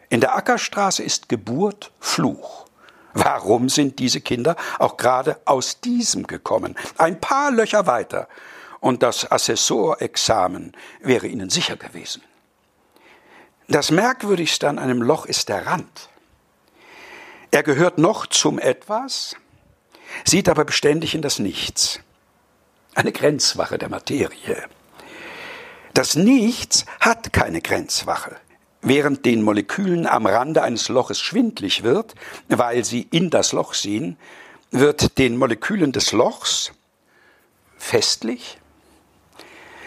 In 0.09 0.21
der 0.21 0.35
Ackerstraße 0.35 1.03
ist 1.03 1.29
Geburt 1.29 1.91
Fluch. 1.99 2.65
Warum 3.13 3.69
sind 3.69 3.99
diese 3.99 4.21
Kinder 4.21 4.55
auch 4.77 4.97
gerade 4.97 5.39
aus 5.45 5.81
diesem 5.81 6.27
gekommen? 6.27 6.75
Ein 6.97 7.19
paar 7.19 7.51
Löcher 7.51 7.87
weiter 7.87 8.27
und 8.79 9.03
das 9.03 9.29
Assessorexamen 9.31 10.73
wäre 11.01 11.27
ihnen 11.27 11.49
sicher 11.49 11.75
gewesen. 11.75 12.23
Das 13.67 13.91
Merkwürdigste 13.91 14.67
an 14.67 14.79
einem 14.79 15.01
Loch 15.01 15.25
ist 15.25 15.49
der 15.49 15.67
Rand. 15.67 16.09
Er 17.51 17.63
gehört 17.63 17.97
noch 17.97 18.27
zum 18.27 18.59
Etwas, 18.59 19.35
sieht 20.23 20.49
aber 20.49 20.65
beständig 20.65 21.15
in 21.15 21.21
das 21.21 21.39
Nichts. 21.39 21.99
Eine 22.93 23.11
Grenzwache 23.11 23.77
der 23.77 23.89
Materie. 23.89 24.65
Das 25.93 26.15
Nichts 26.15 26.85
hat 26.99 27.33
keine 27.33 27.61
Grenzwache. 27.61 28.37
Während 28.81 29.25
den 29.25 29.41
Molekülen 29.41 30.05
am 30.05 30.25
Rande 30.25 30.61
eines 30.61 30.89
Loches 30.89 31.19
schwindlig 31.19 31.83
wird, 31.83 32.15
weil 32.47 32.85
sie 32.85 33.07
in 33.11 33.29
das 33.29 33.51
Loch 33.51 33.73
sehen, 33.73 34.17
wird 34.71 35.17
den 35.17 35.35
Molekülen 35.35 35.91
des 35.91 36.11
Lochs 36.11 36.71
festlich. 37.77 38.59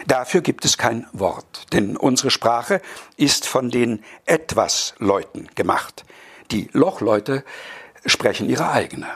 Dafür 0.07 0.41
gibt 0.41 0.65
es 0.65 0.77
kein 0.77 1.07
Wort, 1.13 1.73
denn 1.73 1.97
unsere 1.97 2.31
Sprache 2.31 2.83
ist 3.17 3.47
von 3.47 3.71
den 3.71 4.05
Etwas-Leuten 4.27 5.49
gemacht. 5.55 6.05
Die 6.53 6.69
Lochleute 6.73 7.45
sprechen 8.05 8.49
ihre 8.49 8.71
eigene. 8.71 9.09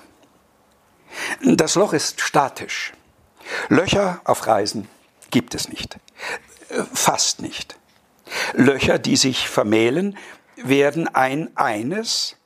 Das 1.43 1.75
Loch 1.75 1.93
ist 1.93 2.21
statisch. 2.21 2.93
Löcher 3.69 4.21
auf 4.25 4.47
Reisen 4.47 4.89
gibt 5.31 5.55
es 5.55 5.69
nicht. 5.69 5.99
Fast 6.93 7.43
nicht. 7.43 7.77
Löcher, 8.55 8.99
die 8.99 9.17
sich 9.17 9.49
vermählen, 9.49 10.17
werden 10.57 11.09
ein 11.09 11.55
eines, 11.57 12.37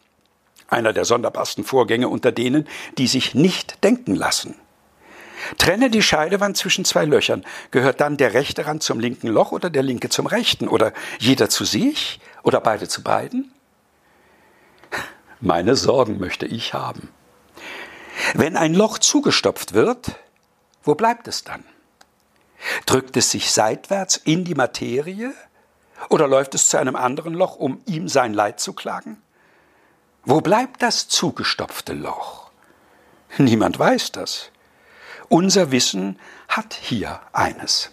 einer 0.68 0.92
der 0.92 1.05
sonderbarsten 1.05 1.64
Vorgänge 1.64 2.09
unter 2.09 2.33
denen, 2.33 2.66
die 2.98 3.07
sich 3.07 3.35
nicht 3.35 3.83
denken 3.85 4.16
lassen. 4.16 4.57
Trenne 5.57 5.88
die 5.88 6.03
Scheidewand 6.03 6.57
zwischen 6.57 6.85
zwei 6.85 7.05
Löchern. 7.05 7.44
Gehört 7.70 8.00
dann 8.00 8.16
der 8.16 8.35
rechte 8.35 8.66
Rand 8.66 8.83
zum 8.83 8.98
linken 9.00 9.29
Loch 9.29 9.53
oder 9.53 9.70
der 9.70 9.83
linke 9.83 10.09
zum 10.09 10.26
rechten? 10.26 10.68
Oder 10.68 10.92
jeder 11.18 11.48
zu 11.48 11.64
sich 11.64 12.20
oder 12.42 12.61
beide 12.61 12.88
zu 12.88 13.03
beiden? 13.03 13.50
Meine 15.40 15.74
Sorgen 15.74 16.18
möchte 16.18 16.44
ich 16.44 16.74
haben. 16.74 17.09
Wenn 18.35 18.59
ein 18.59 18.74
Loch 18.74 18.98
zugestopft 18.98 19.72
wird, 19.72 20.16
wo 20.83 20.94
bleibt 20.94 21.29
es 21.29 21.44
dann? 21.44 21.64
Drückt 22.85 23.16
es 23.16 23.31
sich 23.31 23.50
seitwärts 23.50 24.16
in 24.18 24.44
die 24.44 24.55
Materie 24.55 25.33
oder 26.11 26.29
läuft 26.29 26.55
es 26.55 26.68
zu 26.68 26.76
einem 26.76 26.94
anderen 26.94 27.33
Loch, 27.33 27.57
um 27.57 27.81
ihm 27.87 28.07
sein 28.09 28.35
Leid 28.35 28.61
zu 28.61 28.74
klagen? 28.74 29.22
Wo 30.24 30.42
bleibt 30.42 30.83
das 30.83 31.09
zugestopfte 31.09 31.94
Loch? 31.94 32.50
Niemand 33.38 33.79
weiß 33.79 34.12
das. 34.12 34.50
Unser 35.31 35.70
Wissen 35.70 36.18
hat 36.48 36.74
hier 36.74 37.20
eines. 37.33 37.92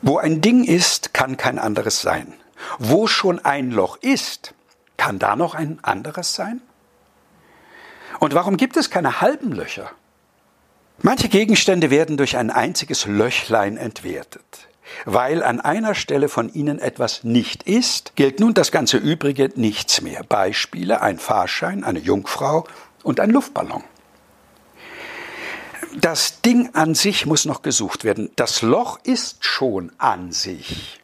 Wo 0.00 0.16
ein 0.16 0.40
Ding 0.40 0.64
ist, 0.64 1.12
kann 1.12 1.36
kein 1.36 1.58
anderes 1.58 2.00
sein. 2.00 2.32
Wo 2.78 3.06
schon 3.06 3.40
ein 3.40 3.70
Loch 3.70 3.98
ist, 3.98 4.54
kann 5.02 5.18
da 5.18 5.34
noch 5.34 5.56
ein 5.56 5.80
anderes 5.82 6.34
sein? 6.34 6.62
Und 8.20 8.34
warum 8.34 8.56
gibt 8.56 8.76
es 8.76 8.88
keine 8.88 9.20
halben 9.20 9.50
Löcher? 9.50 9.90
Manche 10.98 11.28
Gegenstände 11.28 11.90
werden 11.90 12.16
durch 12.16 12.36
ein 12.36 12.50
einziges 12.50 13.06
Löchlein 13.06 13.76
entwertet. 13.76 14.68
Weil 15.04 15.42
an 15.42 15.60
einer 15.60 15.96
Stelle 15.96 16.28
von 16.28 16.52
ihnen 16.54 16.78
etwas 16.78 17.24
nicht 17.24 17.64
ist, 17.64 18.14
gilt 18.14 18.38
nun 18.38 18.54
das 18.54 18.70
ganze 18.70 18.96
Übrige 18.96 19.50
nichts 19.56 20.02
mehr. 20.02 20.22
Beispiele 20.22 21.00
ein 21.00 21.18
Fahrschein, 21.18 21.82
eine 21.82 21.98
Jungfrau 21.98 22.64
und 23.02 23.18
ein 23.18 23.30
Luftballon. 23.30 23.82
Das 25.96 26.42
Ding 26.42 26.76
an 26.76 26.94
sich 26.94 27.26
muss 27.26 27.44
noch 27.44 27.62
gesucht 27.62 28.04
werden. 28.04 28.30
Das 28.36 28.62
Loch 28.62 29.00
ist 29.02 29.44
schon 29.44 29.90
an 29.98 30.30
sich. 30.30 31.01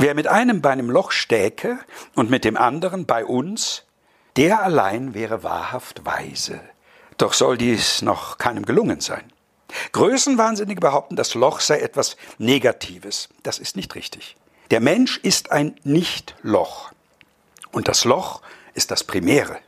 Wer 0.00 0.14
mit 0.14 0.28
einem 0.28 0.62
bei 0.62 0.70
einem 0.70 0.90
Loch 0.90 1.10
stäke 1.10 1.80
und 2.14 2.30
mit 2.30 2.44
dem 2.44 2.56
anderen 2.56 3.04
bei 3.04 3.24
uns, 3.24 3.82
der 4.36 4.62
allein 4.62 5.12
wäre 5.12 5.42
wahrhaft 5.42 6.06
weise. 6.06 6.60
Doch 7.16 7.32
soll 7.32 7.58
dies 7.58 8.00
noch 8.02 8.38
keinem 8.38 8.64
gelungen 8.64 9.00
sein. 9.00 9.32
Größenwahnsinnige 9.90 10.80
behaupten, 10.80 11.16
das 11.16 11.34
Loch 11.34 11.58
sei 11.58 11.80
etwas 11.80 12.16
Negatives. 12.38 13.28
Das 13.42 13.58
ist 13.58 13.74
nicht 13.74 13.96
richtig. 13.96 14.36
Der 14.70 14.78
Mensch 14.78 15.18
ist 15.18 15.50
ein 15.50 15.74
Nicht-Loch. 15.82 16.92
Und 17.72 17.88
das 17.88 18.04
Loch 18.04 18.40
ist 18.74 18.92
das 18.92 19.02
Primäre. 19.02 19.58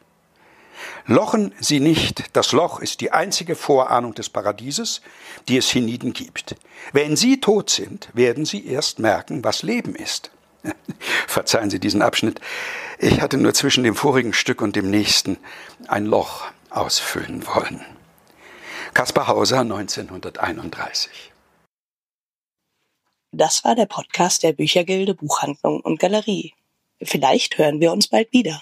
Lochen 1.07 1.53
Sie 1.61 1.81
nicht, 1.81 2.25
das 2.37 2.53
Loch 2.53 2.81
ist 2.81 3.01
die 3.01 3.13
einzige 3.13 3.57
Vorahnung 3.57 4.15
des 4.15 4.29
Paradieses, 4.29 5.01
die 5.49 5.57
es 5.57 5.71
hienieden 5.71 6.13
gibt. 6.13 6.57
Wenn 6.93 7.17
Sie 7.17 7.41
tot 7.41 7.71
sind, 7.71 8.09
werden 8.13 8.45
Sie 8.45 8.67
erst 8.67 8.99
merken, 8.99 9.43
was 9.45 9.63
Leben 9.63 9.95
ist. 9.95 10.31
Verzeihen 11.27 11.71
Sie 11.71 11.81
diesen 11.81 12.03
Abschnitt. 12.03 12.41
Ich 12.99 13.21
hatte 13.21 13.39
nur 13.39 13.55
zwischen 13.55 13.85
dem 13.85 13.95
vorigen 13.95 14.33
Stück 14.33 14.63
und 14.63 14.77
dem 14.77 14.91
nächsten 14.91 15.39
ein 15.89 16.07
Loch 16.07 16.45
ausfüllen 16.71 17.47
wollen. 17.47 17.85
Kaspar 18.95 19.29
Hauser 19.29 19.61
1931. 19.61 21.33
Das 23.33 23.65
war 23.65 23.77
der 23.77 23.87
Podcast 23.87 24.43
der 24.43 24.53
Büchergilde 24.53 25.15
Buchhandlung 25.15 25.81
und 25.81 26.01
Galerie. 26.01 26.55
Vielleicht 27.01 27.59
hören 27.59 27.81
wir 27.81 27.93
uns 27.93 28.09
bald 28.09 28.33
wieder. 28.33 28.61